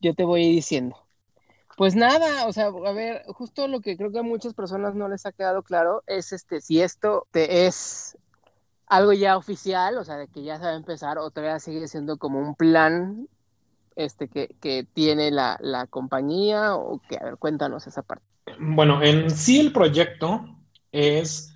[0.00, 0.98] yo te voy diciendo.
[1.78, 5.08] Pues nada, o sea, a ver, justo lo que creo que a muchas personas no
[5.08, 8.18] les ha quedado claro es este, si esto te es
[8.86, 11.88] algo ya oficial, o sea, de que ya se va a empezar, o todavía sigue
[11.88, 13.30] siendo como un plan
[13.96, 18.24] este que, que tiene la, la compañía, o que, a ver, cuéntanos esa parte.
[18.58, 20.44] Bueno, en sí el proyecto
[20.92, 21.54] es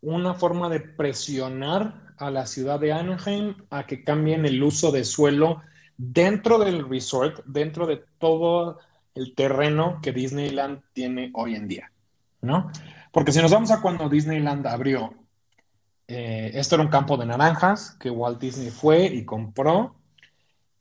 [0.00, 5.04] una forma de presionar a la ciudad de Anaheim a que cambien el uso de
[5.04, 5.62] suelo
[5.96, 8.78] dentro del resort, dentro de todo
[9.14, 11.92] el terreno que Disneyland tiene hoy en día,
[12.40, 12.70] ¿no?
[13.12, 15.14] Porque si nos vamos a cuando Disneyland abrió,
[16.08, 19.96] eh, esto era un campo de naranjas que Walt Disney fue y compró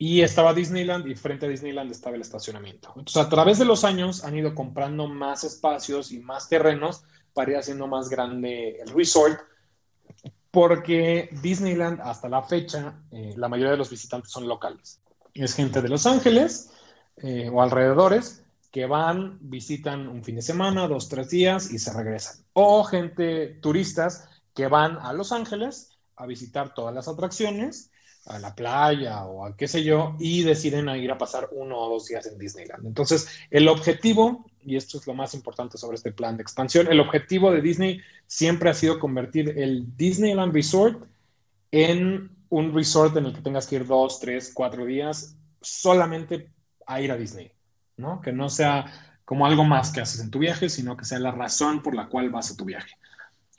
[0.04, 2.88] y estaba Disneyland y frente a Disneyland estaba el estacionamiento.
[2.96, 7.04] Entonces, a través de los años han ido comprando más espacios y más terrenos
[7.36, 9.40] para ir haciendo más grande el resort,
[10.50, 15.00] porque Disneyland hasta la fecha, eh, la mayoría de los visitantes son locales.
[15.36, 16.72] Es gente de Los Ángeles
[17.18, 21.94] eh, o alrededores que van, visitan un fin de semana, dos, tres días y se
[21.94, 22.38] regresan.
[22.54, 27.91] O gente, turistas, que van a Los Ángeles a visitar todas las atracciones
[28.26, 31.90] a la playa o a qué sé yo, y deciden ir a pasar uno o
[31.90, 32.86] dos días en Disneyland.
[32.86, 37.00] Entonces, el objetivo, y esto es lo más importante sobre este plan de expansión, el
[37.00, 41.04] objetivo de Disney siempre ha sido convertir el Disneyland Resort
[41.72, 46.52] en un resort en el que tengas que ir dos, tres, cuatro días solamente
[46.86, 47.52] a ir a Disney,
[47.98, 48.22] ¿no?
[48.22, 48.86] Que no sea
[49.24, 52.08] como algo más que haces en tu viaje, sino que sea la razón por la
[52.08, 52.98] cual vas a tu viaje.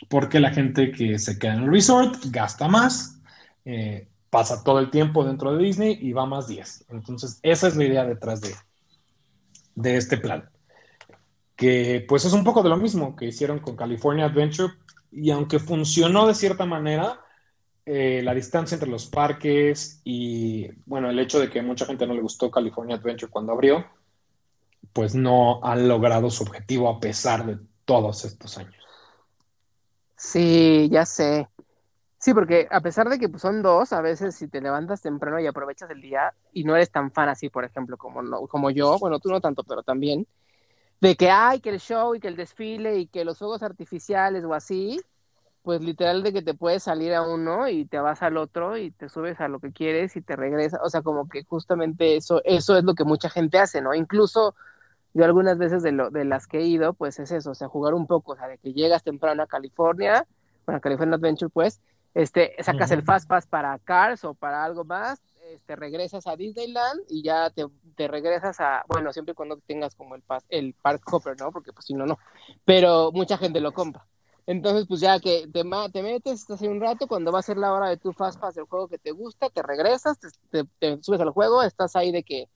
[0.08, 3.20] Porque la gente que se queda en el resort gasta más,
[3.64, 6.86] eh, pasa todo el tiempo dentro de Disney y va más 10.
[6.88, 8.54] Entonces, esa es la idea detrás de,
[9.74, 10.48] de este plan.
[11.54, 14.72] Que pues es un poco de lo mismo que hicieron con California Adventure
[15.10, 17.20] y aunque funcionó de cierta manera,
[17.84, 22.14] eh, la distancia entre los parques y bueno, el hecho de que mucha gente no
[22.14, 23.84] le gustó California Adventure cuando abrió,
[24.94, 28.82] pues no han logrado su objetivo a pesar de todos estos años.
[30.16, 31.48] Sí, ya sé.
[32.22, 35.40] Sí, porque a pesar de que pues, son dos, a veces si te levantas temprano
[35.40, 38.70] y aprovechas el día y no eres tan fan así, por ejemplo, como, no, como
[38.70, 40.28] yo, bueno, tú no tanto, pero también,
[41.00, 44.44] de que hay que el show y que el desfile y que los fuegos artificiales
[44.44, 45.00] o así,
[45.62, 48.92] pues literal de que te puedes salir a uno y te vas al otro y
[48.92, 52.40] te subes a lo que quieres y te regresas, o sea, como que justamente eso,
[52.44, 53.94] eso es lo que mucha gente hace, ¿no?
[53.94, 54.54] Incluso
[55.12, 57.66] yo algunas veces de, lo, de las que he ido, pues es eso, o sea,
[57.66, 60.24] jugar un poco, o sea, de que llegas temprano a California,
[60.66, 61.80] bueno, California Adventure, pues,
[62.14, 65.20] este, sacas el Fast Pass para Cars o para algo más,
[65.50, 70.14] este, regresas a Disneyland y ya te, te, regresas a, bueno, siempre cuando tengas como
[70.14, 71.50] el, pas, el Park Hopper, ¿no?
[71.50, 72.18] Porque pues si no, no.
[72.64, 74.06] Pero mucha gente lo compra.
[74.46, 77.56] Entonces, pues ya que te, te metes, estás ahí un rato, cuando va a ser
[77.56, 80.18] la hora de tu Fast Pass del juego que te gusta, te regresas,
[80.50, 82.48] te, te, subes al juego, estás ahí de que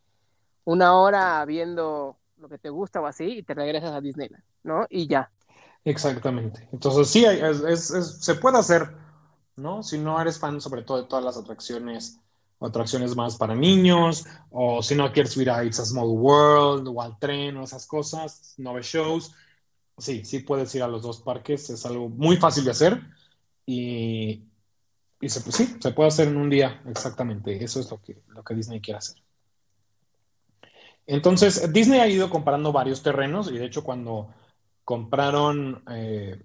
[0.64, 4.86] una hora viendo lo que te gusta o así y te regresas a Disneyland, ¿no?
[4.90, 5.30] Y ya.
[5.84, 6.68] Exactamente.
[6.72, 9.05] Entonces, sí, es, es, se puede hacer
[9.56, 9.82] ¿no?
[9.82, 12.20] Si no eres fan sobre todo de todas las atracciones,
[12.60, 17.02] atracciones más para niños, o si no quieres subir a It's a Small World o
[17.02, 19.32] al tren o esas cosas, no ves shows,
[19.98, 23.00] sí, sí puedes ir a los dos parques, es algo muy fácil de hacer
[23.64, 24.42] y,
[25.20, 28.22] y se, pues sí, se puede hacer en un día, exactamente, eso es lo que,
[28.28, 29.16] lo que Disney quiere hacer.
[31.06, 34.28] Entonces, Disney ha ido comparando varios terrenos y de hecho cuando
[34.84, 35.82] compraron...
[35.90, 36.42] Eh,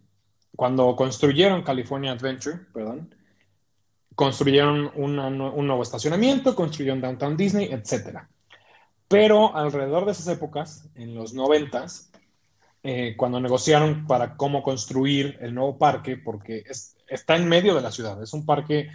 [0.55, 3.13] cuando construyeron California Adventure, perdón,
[4.15, 8.19] construyeron un nuevo estacionamiento, construyeron Downtown Disney, etc.
[9.07, 12.11] Pero alrededor de esas épocas, en los noventas,
[12.83, 16.63] eh, cuando negociaron para cómo construir el nuevo parque, porque
[17.07, 18.89] está en medio de la ciudad, es un parque,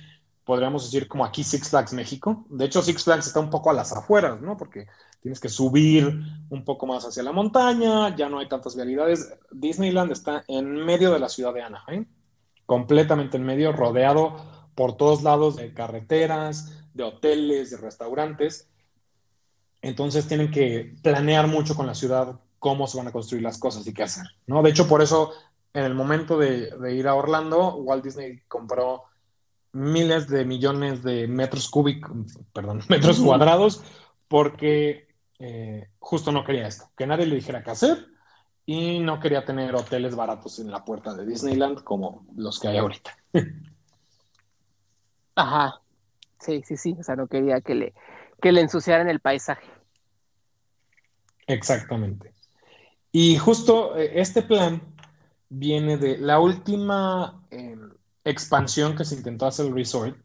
[0.46, 2.46] podríamos decir, como aquí Six Flags México.
[2.48, 4.56] De hecho, Six Flags está un poco a las afueras, ¿no?
[4.56, 4.86] Porque
[5.20, 9.34] tienes que subir un poco más hacia la montaña, ya no hay tantas vialidades.
[9.50, 12.06] Disneyland está en medio de la ciudad de Anaheim,
[12.64, 14.36] completamente en medio, rodeado
[14.76, 18.68] por todos lados de carreteras, de hoteles, de restaurantes.
[19.82, 23.84] Entonces tienen que planear mucho con la ciudad cómo se van a construir las cosas
[23.88, 24.62] y qué hacer, ¿no?
[24.62, 25.32] De hecho, por eso,
[25.74, 29.02] en el momento de, de ir a Orlando, Walt Disney compró
[29.76, 32.10] miles de millones de metros cúbicos,
[32.52, 33.82] perdón, metros cuadrados,
[34.28, 35.08] porque
[35.38, 38.06] eh, justo no quería esto, que nadie le dijera qué hacer
[38.64, 42.78] y no quería tener hoteles baratos en la puerta de Disneyland como los que hay
[42.78, 43.16] ahorita.
[45.36, 45.80] Ajá,
[46.40, 47.94] sí, sí, sí, o sea, no quería que le,
[48.40, 49.68] que le ensuciaran el paisaje.
[51.46, 52.32] Exactamente.
[53.12, 54.82] Y justo eh, este plan
[55.48, 57.92] viene de la última em,
[58.26, 60.18] expansión que se intentó hacer el resort,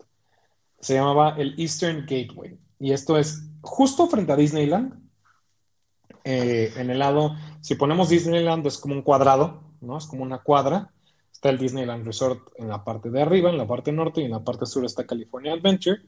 [0.80, 2.60] se llamaba el Eastern Gateway.
[2.80, 5.02] Y esto es justo frente a Disneyland,
[6.24, 9.98] eh, en el lado, si ponemos Disneyland es como un cuadrado, ¿no?
[9.98, 10.92] Es como una cuadra.
[11.32, 14.32] Está el Disneyland Resort en la parte de arriba, en la parte norte, y en
[14.32, 16.02] la parte sur está California Adventure.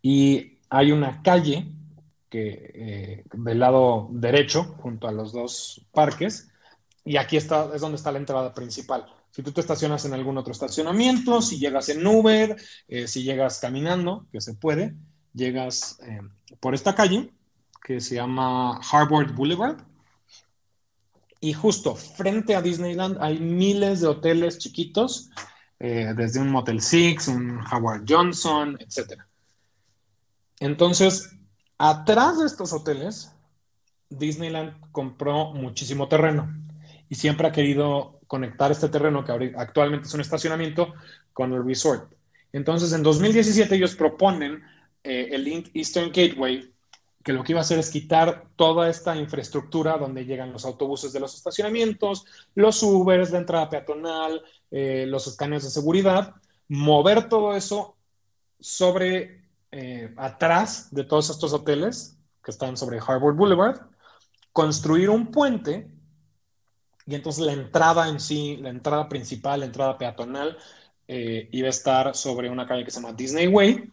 [0.00, 1.66] Y hay una calle
[2.28, 6.51] que eh, del lado derecho, junto a los dos parques,
[7.04, 9.06] y aquí está, es donde está la entrada principal.
[9.30, 12.56] Si tú te estacionas en algún otro estacionamiento, si llegas en Uber,
[12.88, 14.94] eh, si llegas caminando, que se puede,
[15.32, 15.98] llegas
[16.60, 17.32] por esta calle
[17.82, 19.78] que se llama Harvard Boulevard.
[21.40, 25.30] Y justo frente a Disneyland hay miles de hoteles chiquitos,
[25.80, 29.22] eh, desde un Motel Six, un Howard Johnson, etc.
[30.60, 31.32] Entonces,
[31.84, 33.32] Atrás de estos hoteles,
[34.08, 36.48] Disneyland compró muchísimo terreno
[37.12, 40.94] y siempre ha querido conectar este terreno, que actualmente es un estacionamiento,
[41.34, 42.10] con el resort.
[42.54, 44.62] Entonces, en 2017 ellos proponen
[45.04, 46.72] eh, el Eastern Gateway,
[47.22, 51.12] que lo que iba a hacer es quitar toda esta infraestructura donde llegan los autobuses
[51.12, 56.34] de los estacionamientos, los Ubers de entrada peatonal, eh, los escáneres de seguridad,
[56.66, 57.94] mover todo eso
[58.58, 63.80] sobre, eh, atrás de todos estos hoteles que están sobre Harvard Boulevard,
[64.54, 65.92] construir un puente
[67.06, 70.56] y entonces la entrada en sí, la entrada principal, la entrada peatonal,
[71.08, 73.90] eh, iba a estar sobre una calle que se llama Disney Way.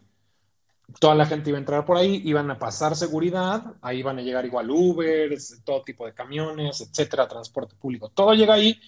[0.98, 4.22] Toda la gente iba a entrar por ahí, iban a pasar seguridad, ahí iban a
[4.22, 8.08] llegar igual Uber, todo tipo de camiones, etcétera, transporte público.
[8.08, 8.80] Todo llega ahí,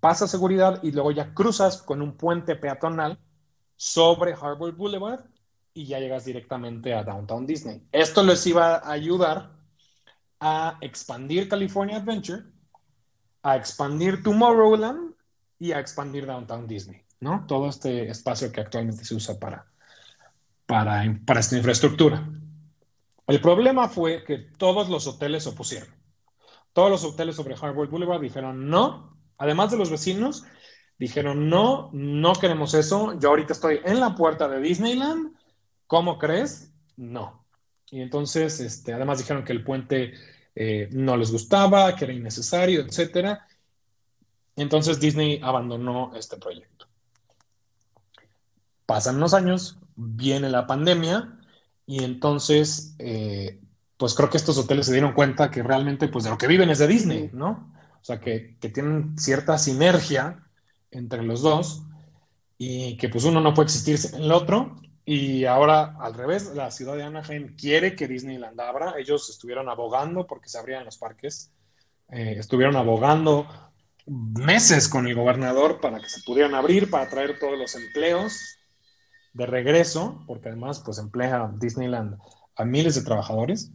[0.00, 3.18] pasa seguridad y luego ya cruzas con un puente peatonal
[3.76, 5.24] sobre Harvard Boulevard
[5.74, 7.82] y ya llegas directamente a Downtown Disney.
[7.92, 9.52] Esto les iba a ayudar
[10.40, 12.44] a expandir California Adventure,
[13.46, 15.14] a expandir Tomorrowland
[15.60, 17.44] y a expandir Downtown Disney, ¿no?
[17.46, 19.66] Todo este espacio que actualmente se usa para,
[20.66, 21.04] para,
[21.38, 22.28] esta infraestructura.
[23.28, 25.88] El problema fue que todos los hoteles se opusieron.
[26.72, 30.44] Todos los hoteles sobre Harvard Boulevard dijeron no, además de los vecinos,
[30.98, 33.16] dijeron no, no queremos eso.
[33.20, 35.36] Yo ahorita estoy en la puerta de Disneyland.
[35.86, 36.72] ¿Cómo crees?
[36.96, 37.46] No.
[37.92, 40.14] Y entonces, este, además dijeron que el puente
[40.58, 43.38] eh, no les gustaba, que era innecesario, etc.
[44.56, 46.86] Entonces Disney abandonó este proyecto.
[48.86, 51.38] Pasan unos años, viene la pandemia
[51.84, 53.60] y entonces, eh,
[53.98, 56.70] pues creo que estos hoteles se dieron cuenta que realmente, pues de lo que viven
[56.70, 57.72] es de Disney, ¿no?
[58.00, 60.42] O sea, que, que tienen cierta sinergia
[60.90, 61.82] entre los dos
[62.56, 66.72] y que pues uno no puede existir sin el otro y ahora, al revés, la
[66.72, 68.94] ciudad de Anaheim quiere que Disneyland abra.
[68.98, 71.52] Ellos estuvieron abogando porque se abrían los parques.
[72.10, 73.46] Eh, estuvieron abogando
[74.06, 78.58] meses con el gobernador para que se pudieran abrir, para traer todos los empleos
[79.32, 82.18] de regreso, porque además, pues emplea Disneyland
[82.56, 83.70] a miles de trabajadores.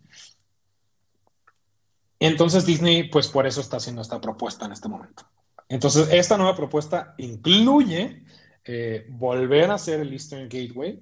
[2.20, 5.26] Entonces Disney, pues por eso está haciendo esta propuesta en este momento.
[5.70, 8.26] Entonces, esta nueva propuesta incluye
[8.66, 11.02] eh, volver a hacer el Eastern Gateway,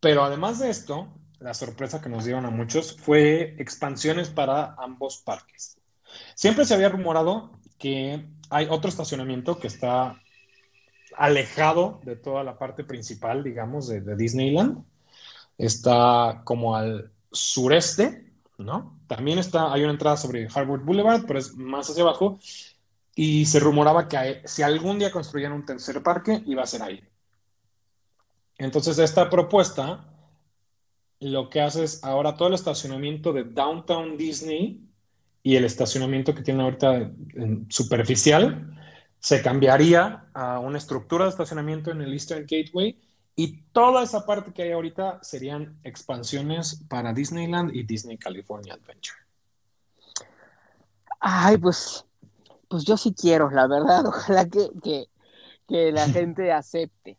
[0.00, 1.08] pero además de esto,
[1.40, 5.78] la sorpresa que nos dieron a muchos fue expansiones para ambos parques.
[6.34, 10.20] Siempre se había rumorado que hay otro estacionamiento que está
[11.16, 14.84] alejado de toda la parte principal, digamos, de, Disneyland.
[15.56, 18.98] Está como al sureste, ¿no?
[19.06, 22.38] También está, hay una entrada sobre Harvard Boulevard, pero es más hacia abajo.
[23.14, 27.02] Y se rumoraba que si algún día construían un tercer parque, iba a ser ahí.
[28.58, 30.04] Entonces, esta propuesta
[31.20, 34.84] lo que hace es ahora todo el estacionamiento de Downtown Disney
[35.42, 37.10] y el estacionamiento que tiene ahorita
[37.68, 38.76] superficial
[39.18, 43.00] se cambiaría a una estructura de estacionamiento en el Eastern Gateway
[43.34, 49.18] y toda esa parte que hay ahorita serían expansiones para Disneyland y Disney California Adventure.
[51.20, 52.04] Ay, pues,
[52.68, 54.06] pues yo sí quiero, la verdad.
[54.06, 54.70] Ojalá que,
[55.66, 57.16] que la gente acepte.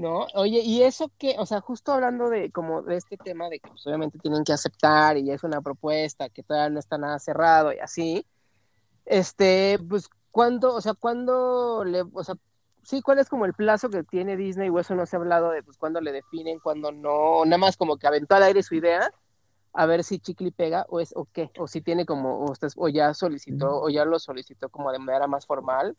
[0.00, 0.26] ¿No?
[0.34, 3.68] Oye, y eso que, o sea, justo hablando de como de este tema de que
[3.68, 7.72] pues, obviamente tienen que aceptar y es una propuesta que todavía no está nada cerrado
[7.72, 8.26] y así,
[9.04, 12.34] este, pues, ¿cuándo, o sea, cuándo le, o sea,
[12.82, 15.50] sí, cuál es como el plazo que tiene Disney o eso no se ha hablado
[15.50, 18.74] de, pues, cuándo le definen, cuándo no, nada más como que aventó al aire su
[18.74, 19.12] idea,
[19.72, 22.88] a ver si chicle pega o es, o qué, o si tiene como, o, o
[22.88, 25.96] ya solicitó, o ya lo solicitó como de manera más formal,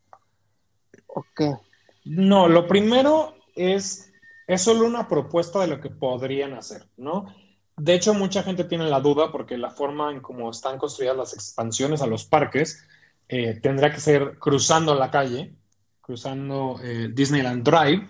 [1.08, 1.56] o qué.
[2.04, 4.12] No, lo primero es,
[4.48, 7.34] es solo una propuesta de lo que podrían hacer, ¿no?
[7.78, 11.34] De hecho, mucha gente tiene la duda porque la forma en cómo están construidas las
[11.34, 12.86] expansiones a los parques
[13.28, 15.56] eh, tendría que ser cruzando la calle,
[16.02, 18.08] cruzando eh, Disneyland Drive.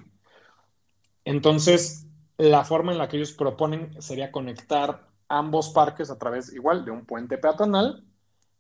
[1.24, 6.84] Entonces, la forma en la que ellos proponen sería conectar ambos parques a través igual
[6.84, 8.04] de un puente peatonal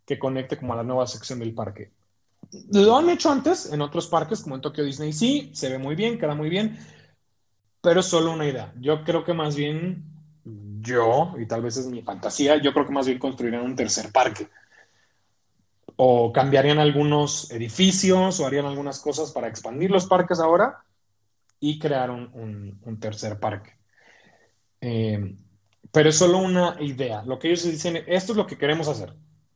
[0.06, 1.92] que conecte como a la nueva sección del parque.
[2.72, 5.95] Lo han hecho antes en otros parques, como en Tokyo Disney, sí, se ve muy
[5.95, 6.78] bien, queda muy bien,
[7.82, 8.74] pero solo una idea.
[8.80, 10.04] Yo creo que más bien
[10.82, 14.12] yo, y tal vez es mi fantasía, yo creo que más bien construirían un tercer
[14.12, 14.49] parque.
[15.95, 20.84] O cambiarían algunos edificios o harían algunas cosas para expandir los parques ahora
[21.60, 23.72] y crear un, tercer parque.
[24.82, 25.36] Eh,
[25.91, 27.24] pero es solo una idea.
[27.24, 29.14] Lo que ellos dicen, esto es lo que queremos hacer.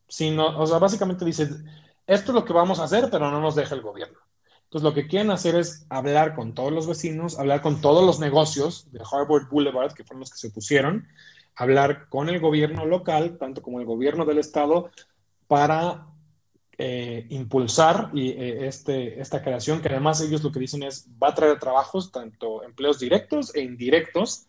[0.08, 1.66] Si o sea, básicamente dicen,
[2.08, 4.20] esto es lo que vamos a hacer, pero no nos deja el gobierno.
[4.66, 8.20] Entonces, lo que quieren hacer es hablar con todos los vecinos, hablar con todos los
[8.20, 11.08] negocios de Harvard Boulevard, que fueron los que se opusieron,
[11.56, 14.90] hablar con el gobierno local, tanto como el gobierno del estado,
[15.48, 16.08] para
[16.78, 21.30] eh, impulsar y, eh, este, esta creación, que además ellos lo que dicen es, va
[21.30, 24.48] a traer trabajos, tanto empleos directos e indirectos,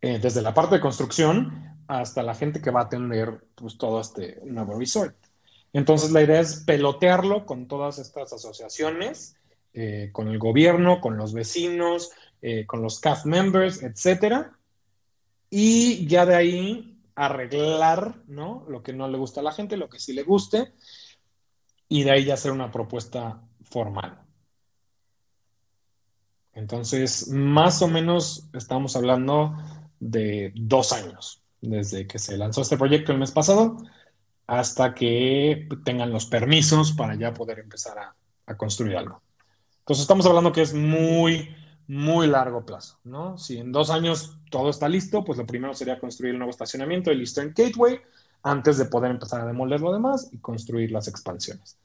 [0.00, 4.00] eh, desde la parte de construcción hasta la gente que va a atender pues, todo
[4.00, 5.14] este nuevo resort.
[5.76, 9.36] Entonces la idea es pelotearlo con todas estas asociaciones,
[10.12, 12.12] con el gobierno, con los vecinos,
[12.66, 14.58] con los cast members, etcétera,
[15.50, 18.64] y ya de ahí arreglar, ¿no?
[18.70, 20.72] Lo que no le gusta a la gente, lo que sí le guste,
[21.90, 24.18] y de ahí ya hacer una propuesta formal.
[26.54, 29.54] Entonces, más o menos estamos hablando
[30.00, 33.76] de dos años, desde que se lanzó este proyecto el mes pasado
[34.46, 38.14] hasta que tengan los permisos para ya poder empezar a,
[38.46, 39.22] a construir algo.
[39.80, 41.54] Entonces, estamos hablando que es muy,
[41.88, 43.38] muy largo plazo, ¿no?
[43.38, 47.10] Si en dos años todo está listo, pues lo primero sería construir el nuevo estacionamiento
[47.10, 48.00] el Eastern Gateway
[48.42, 51.78] antes de poder empezar a demoler lo demás y construir las expansiones.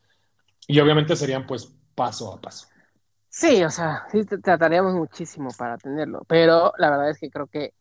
[0.68, 2.68] Y obviamente serían pues paso a paso.
[3.30, 7.74] Sí, o sea, sí trataríamos muchísimo para tenerlo, pero la verdad es que creo que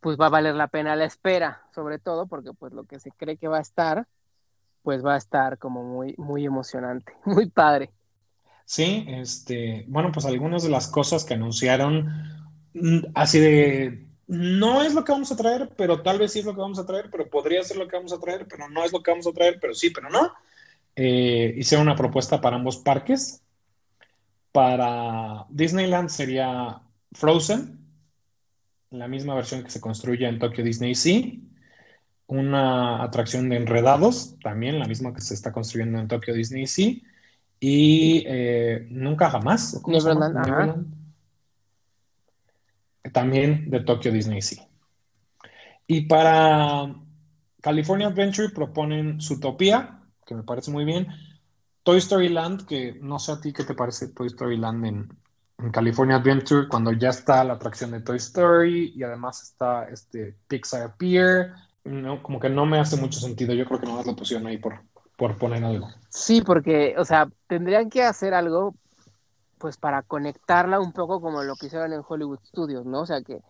[0.00, 3.10] pues va a valer la pena la espera, sobre todo porque pues lo que se
[3.10, 4.06] cree que va a estar,
[4.82, 7.90] pues va a estar como muy, muy emocionante, muy padre.
[8.64, 12.06] Sí, este, bueno, pues algunas de las cosas que anunciaron,
[12.74, 16.44] mm, así de, no es lo que vamos a traer, pero tal vez sí es
[16.44, 18.84] lo que vamos a traer, pero podría ser lo que vamos a traer, pero no
[18.84, 20.32] es lo que vamos a traer, pero sí, pero no.
[20.94, 23.42] Eh, hicieron una propuesta para ambos parques.
[24.52, 27.78] Para Disneyland sería Frozen,
[28.90, 31.32] la misma versión que se construye en Tokyo Disney Sea.
[32.26, 36.94] Una atracción de enredados, también la misma que se está construyendo en Tokyo Disney Sea
[37.60, 39.80] y eh, Nunca Jamás.
[43.12, 44.66] También de Tokyo Disney Sea.
[45.86, 46.94] Y para
[47.60, 51.06] California Adventure proponen Zootopia, que me parece muy bien.
[51.82, 55.18] Toy Story Land, que no sé a ti qué te parece Toy Story Land en,
[55.70, 60.96] California Adventure, cuando ya está la atracción de Toy Story y además está este Pixar
[60.96, 61.52] Pier.
[61.84, 63.54] No, como que no me hace mucho sentido.
[63.54, 64.82] Yo creo que no más lo pusieron ahí por,
[65.16, 65.88] por poner algo.
[66.08, 68.74] Sí, porque, o sea, tendrían que hacer algo,
[69.58, 73.00] pues para conectarla un poco como lo que hicieron en Hollywood Studios, ¿no?
[73.00, 73.40] O sea, que,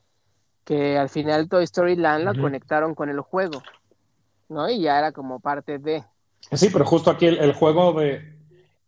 [0.65, 3.63] que al final Toy Story Land la conectaron con el juego,
[4.49, 4.69] ¿no?
[4.69, 6.05] Y ya era como parte de.
[6.53, 8.39] Sí, pero justo aquí el, juego de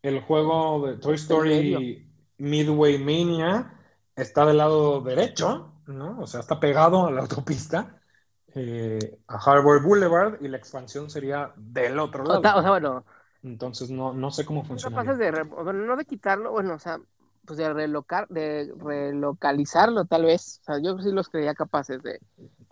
[0.02, 2.06] el juego de Toy Story
[2.38, 3.74] Midway Mania
[4.16, 6.20] está del lado derecho, ¿no?
[6.20, 8.00] O sea, está pegado a la autopista
[8.54, 12.38] eh, a Harbor Boulevard y la expansión sería del otro lado.
[12.38, 13.04] O sea, bueno.
[13.42, 15.02] Entonces no, no sé cómo funciona.
[15.14, 16.98] De, bueno, no de quitarlo, bueno, o sea,
[17.44, 20.60] pues de relocar, de relocalizarlo tal vez.
[20.62, 22.20] O sea, yo sí los creía capaces de,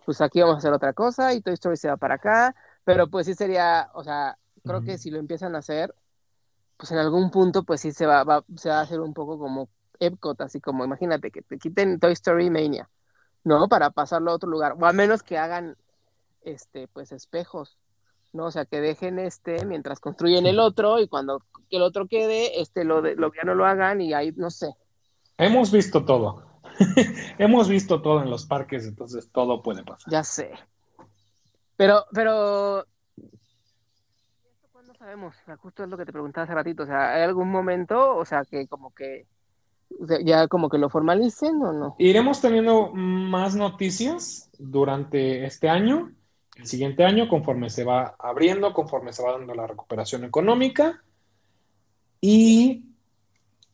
[0.05, 3.07] pues aquí vamos a hacer otra cosa y Toy Story se va para acá, pero
[3.07, 5.93] pues sí sería, o sea, creo que si lo empiezan a hacer,
[6.77, 9.37] pues en algún punto pues sí se va, va, se va a hacer un poco
[9.37, 9.69] como
[9.99, 12.89] Epcot, así como imagínate que te quiten Toy Story Mania
[13.43, 13.67] ¿no?
[13.67, 15.77] Para pasarlo a otro lugar, o a menos que hagan,
[16.43, 17.77] este, pues espejos,
[18.31, 18.45] ¿no?
[18.45, 22.83] O sea, que dejen este mientras construyen el otro y cuando el otro quede, este,
[22.83, 24.73] lo, de, lo ya no lo hagan y ahí, no sé.
[25.37, 26.45] Hemos visto todo.
[27.37, 30.11] Hemos visto todo en los parques, entonces todo puede pasar.
[30.11, 30.51] Ya sé.
[31.75, 32.85] Pero, pero
[34.71, 35.35] ¿cuándo sabemos?
[35.59, 36.83] justo es lo que te preguntaba hace ratito.
[36.83, 39.27] O sea, ¿hay algún momento, o sea, que como que
[40.23, 41.95] ya como que lo formalicen o no?
[41.99, 46.11] Iremos teniendo más noticias durante este año,
[46.57, 51.01] el siguiente año, conforme se va abriendo, conforme se va dando la recuperación económica.
[52.21, 52.85] Y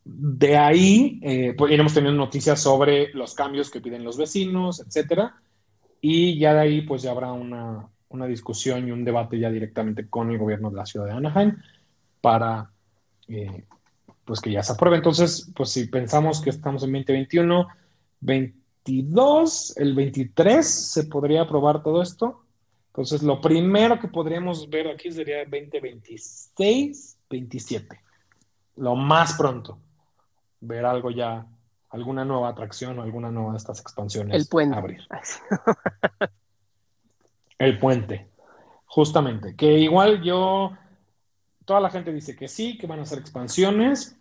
[0.03, 5.35] de ahí eh, pues iremos teniendo noticias sobre los cambios que piden los vecinos, etcétera.
[6.01, 10.09] Y ya de ahí, pues ya habrá una, una discusión y un debate ya directamente
[10.09, 11.57] con el gobierno de la ciudad de Anaheim
[12.21, 12.71] para
[13.27, 13.65] eh,
[14.29, 14.97] pues que ya se apruebe.
[14.97, 17.67] Entonces, pues si pensamos que estamos en 2021,
[18.19, 22.43] 22, el 23 se podría aprobar todo esto.
[22.89, 27.99] Entonces, lo primero que podríamos ver aquí sería 2026, 27.
[28.75, 29.79] Lo más pronto.
[30.61, 31.47] Ver algo ya,
[31.89, 34.35] alguna nueva atracción o alguna nueva de estas expansiones.
[34.35, 34.77] El puente.
[34.77, 35.07] Abrir.
[37.57, 38.29] el puente.
[38.85, 39.55] Justamente.
[39.55, 40.77] Que igual yo
[41.65, 44.18] toda la gente dice que sí, que van a ser expansiones,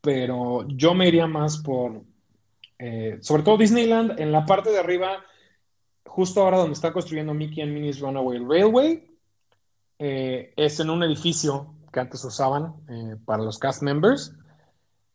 [0.00, 2.02] pero yo me iría más por,
[2.78, 5.24] eh, sobre todo Disneyland, en la parte de arriba,
[6.06, 9.08] justo ahora donde está construyendo Mickey and Minnie's Runaway Railway,
[9.98, 14.34] eh, es en un edificio que antes usaban eh, para los cast members.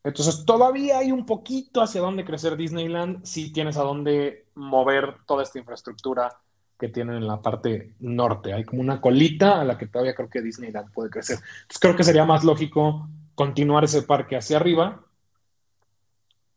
[0.03, 5.43] Entonces todavía hay un poquito hacia dónde crecer Disneyland si tienes a dónde mover toda
[5.43, 6.38] esta infraestructura
[6.77, 8.53] que tienen en la parte norte.
[8.53, 11.38] Hay como una colita a la que todavía creo que Disneyland puede crecer.
[11.38, 15.03] Entonces creo que sería más lógico continuar ese parque hacia arriba.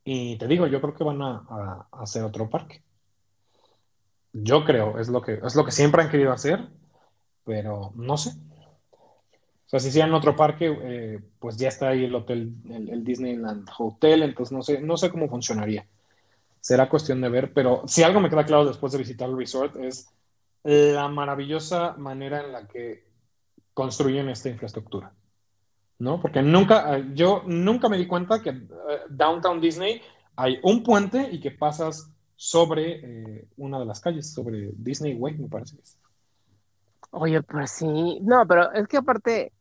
[0.05, 2.83] Y te digo, yo creo que van a, hacer otro parque.
[4.33, 6.69] Yo creo, es lo que, es lo que siempre han querido hacer,
[7.45, 8.31] pero no sé.
[8.91, 13.69] O sea, si hicieran otro parque, eh, pues ya está ahí el hotel, el, Disneyland
[13.77, 15.87] Hotel, entonces no sé, no sé cómo funcionaría.
[16.61, 19.77] Será cuestión de ver, pero si algo me queda claro después de visitar el resort
[19.77, 20.09] es
[20.63, 23.05] la maravillosa manera en la que
[23.73, 25.13] construyen esta infraestructura.
[25.99, 26.21] ¿No?
[26.21, 28.67] Porque nunca, eh, yo nunca me di cuenta que eh,
[29.09, 30.03] Downtown Disney
[30.37, 35.49] hay un puente y que pasas sobre una de las calles, sobre Disney Way, me
[35.49, 35.79] parece.
[37.11, 38.19] Oye, pues sí.
[38.21, 39.53] No, pero es que aparte,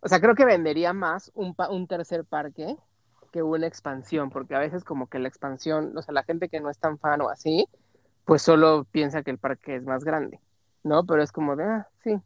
[0.00, 2.76] o sea, creo que vendería más un, un tercer parque
[3.30, 6.60] que una expansión, porque a veces como que la expansión, o sea, la gente que
[6.60, 7.68] no es tan fan o así,
[8.24, 10.40] pues solo piensa que el parque es más grande,
[10.82, 11.04] ¿no?
[11.04, 12.16] Pero es como de, ah, sí.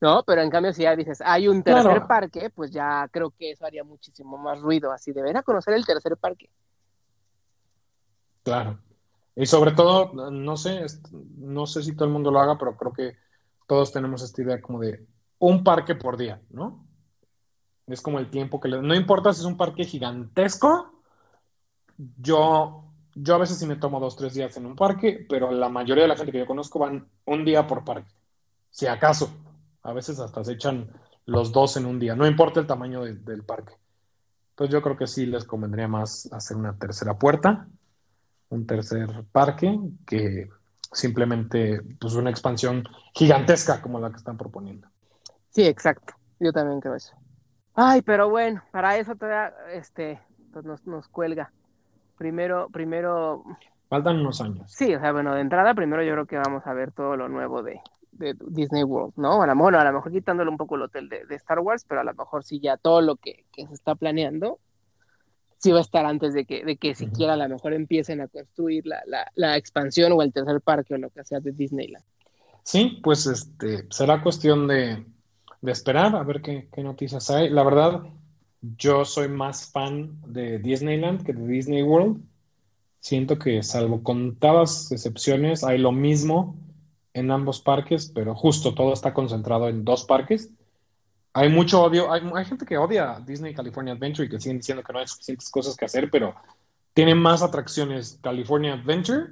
[0.00, 3.50] No, pero en cambio si ya dices, hay un tercer parque, pues ya creo que
[3.50, 6.50] eso haría muchísimo más ruido, así de ver a conocer el tercer parque.
[8.42, 8.78] Claro.
[9.36, 10.86] Y sobre todo, no sé,
[11.36, 13.16] no sé si todo el mundo lo haga, pero creo que
[13.66, 15.06] todos tenemos esta idea como de
[15.38, 16.86] un parque por día, ¿no?
[17.86, 18.80] Es como el tiempo que le...
[18.80, 21.02] No importa si es un parque gigantesco,
[21.96, 22.84] yo,
[23.14, 26.04] yo a veces sí me tomo dos, tres días en un parque, pero la mayoría
[26.04, 28.10] de la gente que yo conozco van un día por parque,
[28.70, 29.30] si acaso.
[29.82, 30.88] A veces hasta se echan
[31.26, 33.74] los dos en un día, no importa el tamaño del parque.
[34.50, 37.66] Entonces yo creo que sí les convendría más hacer una tercera puerta,
[38.50, 40.50] un tercer parque, que
[40.92, 44.88] simplemente pues una expansión gigantesca como la que están proponiendo.
[45.50, 46.14] Sí, exacto.
[46.40, 47.14] Yo también creo eso.
[47.74, 50.20] Ay, pero bueno, para eso todavía este,
[50.52, 51.52] pues nos, nos cuelga.
[52.18, 53.44] Primero, primero.
[53.88, 54.70] Faltan unos años.
[54.70, 57.28] Sí, o sea, bueno, de entrada, primero yo creo que vamos a ver todo lo
[57.28, 57.80] nuevo de,
[58.20, 59.42] de Disney World, ¿no?
[59.42, 61.84] A lo, mejor, a lo mejor quitándole un poco el hotel de, de, Star Wars,
[61.88, 64.58] pero a lo mejor sí ya todo lo que, que se está planeando
[65.58, 68.28] sí va a estar antes de que, de que siquiera a lo mejor empiecen a
[68.28, 72.04] construir la, la, la, expansión o el tercer parque o lo que sea de Disneyland.
[72.62, 75.04] Sí, pues este será cuestión de,
[75.60, 77.50] de esperar a ver qué, qué, noticias hay.
[77.50, 78.02] La verdad,
[78.62, 82.22] yo soy más fan de Disneyland que de Disney World.
[83.00, 86.56] Siento que salvo contadas excepciones, hay lo mismo
[87.12, 90.50] en ambos parques, pero justo todo está concentrado en dos parques
[91.32, 94.92] hay mucho odio, hay, gente que odia Disney California Adventure y que siguen diciendo que
[94.92, 96.34] no hay suficientes cosas que hacer, pero
[96.92, 99.28] tiene más atracciones California Adventure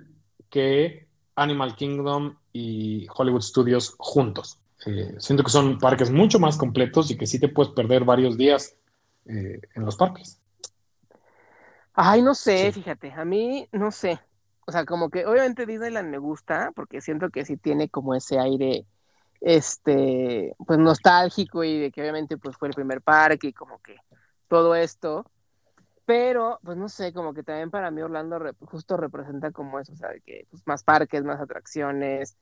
[0.48, 4.58] que Animal Kingdom y Hollywood Studios juntos.
[4.86, 8.36] Eh, siento que son parques mucho más completos y que sí te puedes perder varios
[8.36, 8.76] días
[9.26, 10.40] eh, en los parques.
[11.94, 14.20] Ay, no sé, fíjate, a mí no sé.
[14.68, 18.38] O sea, como que obviamente Disneyland me gusta porque siento que sí tiene como ese
[18.38, 18.84] aire
[19.40, 23.96] este, pues nostálgico y de que obviamente pues fue el primer parque y como que
[24.46, 25.24] todo esto,
[26.04, 29.96] pero pues no sé, como que también para mí Orlando justo representa como eso, o
[29.96, 32.36] sea, que pues, más parques, más atracciones,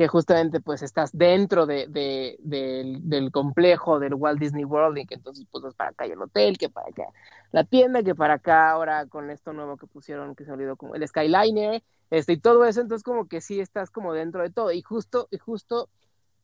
[0.00, 5.16] que justamente pues estás dentro de, de, del, complejo del Walt Disney World y que
[5.16, 7.04] entonces pues es para acá el hotel, que para acá
[7.52, 10.94] la tienda, que para acá ahora con esto nuevo que pusieron que se olvidó como
[10.94, 14.72] el Skyliner, este y todo eso, entonces como que sí estás como dentro de todo.
[14.72, 15.90] Y justo, y justo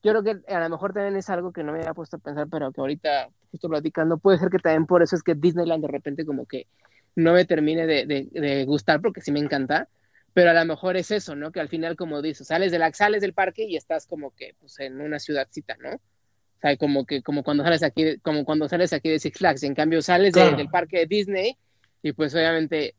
[0.03, 2.21] yo creo que a lo mejor también es algo que no me había puesto a
[2.21, 5.81] pensar, pero que ahorita justo platicando, puede ser que también por eso es que Disneyland
[5.81, 6.67] de repente como que
[7.15, 9.89] no me termine de, de, gustar, porque sí me encanta,
[10.37, 11.51] pero a lo mejor es eso, ¿no?
[11.51, 14.55] Que al final, como dices, sales, de la, sales del parque y estás como que
[14.61, 15.95] pues, en una ciudadcita, ¿no?
[15.95, 19.62] O sea, como que como cuando sales aquí, como cuando sales aquí de Six Flags,
[19.62, 21.57] en cambio sales del parque de Disney
[22.03, 22.95] y pues obviamente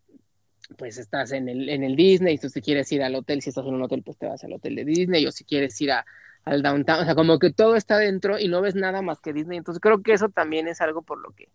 [0.80, 3.50] pues estás en el, en el Disney, y tú si quieres ir al hotel, si
[3.50, 5.92] estás en un hotel, pues te vas al hotel de Disney, o si quieres ir
[5.92, 6.08] a,
[6.44, 9.32] al downtown, o sea, como que todo está dentro y no ves nada más que
[9.32, 11.50] Disney, entonces creo que eso también es algo por lo que,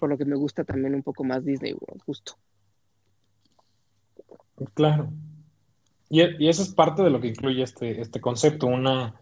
[0.00, 2.36] por lo que me gusta también un poco más Disney World, justo.
[4.74, 5.10] Claro.
[6.08, 9.14] Y, eso es parte de lo que incluye este, este concepto, una,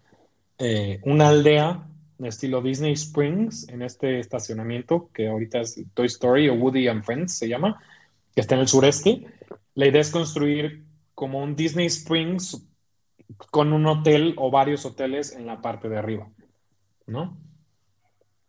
[0.59, 1.87] eh, una aldea
[2.19, 7.05] de estilo Disney Springs en este estacionamiento que ahorita es Toy Story o Woody and
[7.05, 7.81] Friends se llama,
[8.35, 9.25] que está en el sureste.
[9.75, 12.67] La idea es construir como un Disney Springs
[13.51, 16.29] con un hotel o varios hoteles en la parte de arriba,
[17.07, 17.39] ¿no?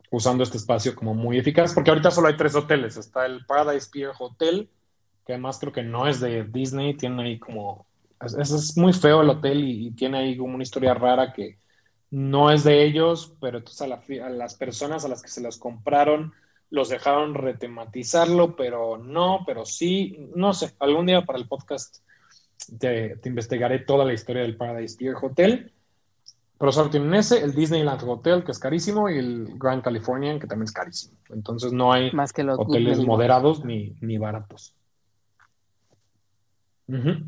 [0.09, 2.97] Usando este espacio como muy eficaz, porque ahorita solo hay tres hoteles.
[2.97, 4.69] Está el Paradise Pier Hotel,
[5.25, 7.85] que además creo que no es de Disney, tiene ahí como...
[8.21, 11.57] Es, es muy feo el hotel y, tiene ahí como una historia rara que
[12.11, 15.57] no es de ellos, pero entonces a, a las personas a las que se los
[15.57, 16.33] compraron
[16.71, 21.97] los dejaron retematizarlo, pero no, pero sí, no sé, algún día para el podcast
[22.79, 25.71] te, investigaré toda la historia del Paradise Pier Hotel.
[26.57, 30.45] Pero solo tienen ese, el Disneyland Hotel, que es carísimo, y el Grand Californian, que
[30.45, 31.17] también es carísimo.
[31.29, 34.75] Entonces no hay Más que los hoteles moderados ni, ni baratos.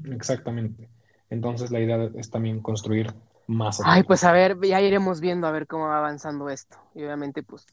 [0.06, 0.90] Exactamente.
[1.30, 3.14] Entonces la idea es también construir
[3.48, 3.82] más.
[3.84, 6.78] Ay, pues a ver, ya iremos viendo a ver cómo va avanzando esto.
[6.96, 7.66] Y obviamente, pues,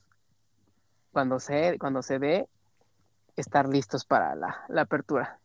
[1.12, 2.48] cuando se, cuando se dé,
[3.36, 5.38] estar listos para la, apertura.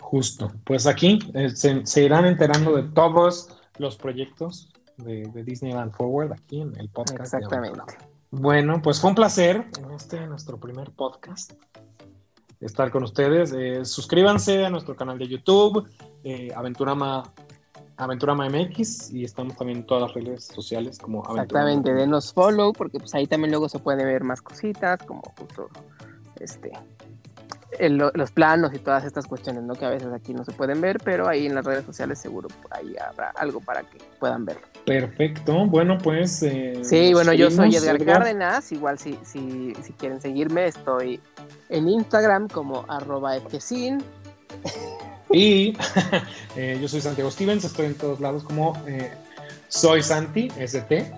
[0.00, 0.52] Justo.
[0.64, 6.76] Pues aquí eh, se, irán enterando de todos los proyectos de, Disneyland Forward aquí en
[6.78, 7.34] el podcast.
[7.34, 7.80] Exactamente.
[8.30, 11.52] Bueno, pues fue un placer en este nuestro primer podcast
[12.62, 13.52] estar con ustedes.
[13.52, 15.86] Eh, suscríbanse a nuestro canal de YouTube,
[16.24, 17.22] eh, Aventurama,
[17.96, 21.42] Aventurama MX, y estamos también en todas las redes sociales como Aventurama.
[21.42, 25.68] Exactamente, denos follow, porque pues ahí también luego se puede ver más cositas, como justo
[26.40, 26.72] este
[27.80, 29.74] los planos y todas estas cuestiones, ¿no?
[29.74, 32.48] Que a veces aquí no se pueden ver, pero ahí en las redes sociales seguro
[32.62, 34.62] por ahí habrá algo para que puedan verlo.
[34.84, 36.42] Perfecto, bueno pues...
[36.42, 41.20] Eh, sí, bueno, yo soy Edgar, Cárdenas, igual si, si, si quieren seguirme estoy
[41.68, 43.36] en Instagram como arroba
[45.30, 45.76] Y
[46.56, 49.12] eh, yo soy Santiago Stevens, estoy en todos lados como eh,
[49.68, 51.12] soy Santi, ST.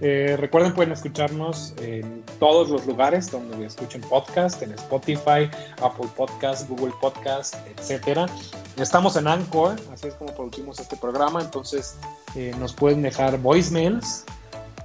[0.00, 5.50] Eh, recuerden, pueden escucharnos en todos los lugares donde escuchen podcast, en Spotify,
[5.82, 8.26] Apple Podcast, Google Podcast, etcétera.
[8.76, 11.98] Estamos en Anchor, así es como producimos este programa, entonces
[12.58, 14.24] nos pueden dejar voicemails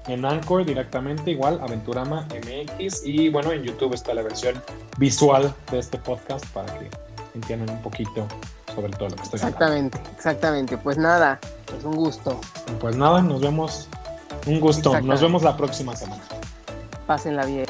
[0.08, 3.06] en Anchor directamente, igual Aventurama MX.
[3.06, 4.62] Y bueno, en YouTube está la versión
[4.98, 6.90] visual de este podcast para que
[7.34, 8.28] entiendan un poquito
[8.74, 10.78] sobre todo lo que estoy Exactamente, exactamente.
[10.78, 12.40] Pues nada, pues un gusto.
[12.80, 13.88] Pues nada, nos vemos.
[14.46, 15.00] Un gusto.
[15.02, 16.24] Nos vemos la próxima semana.
[17.08, 17.66] Pásenla bien.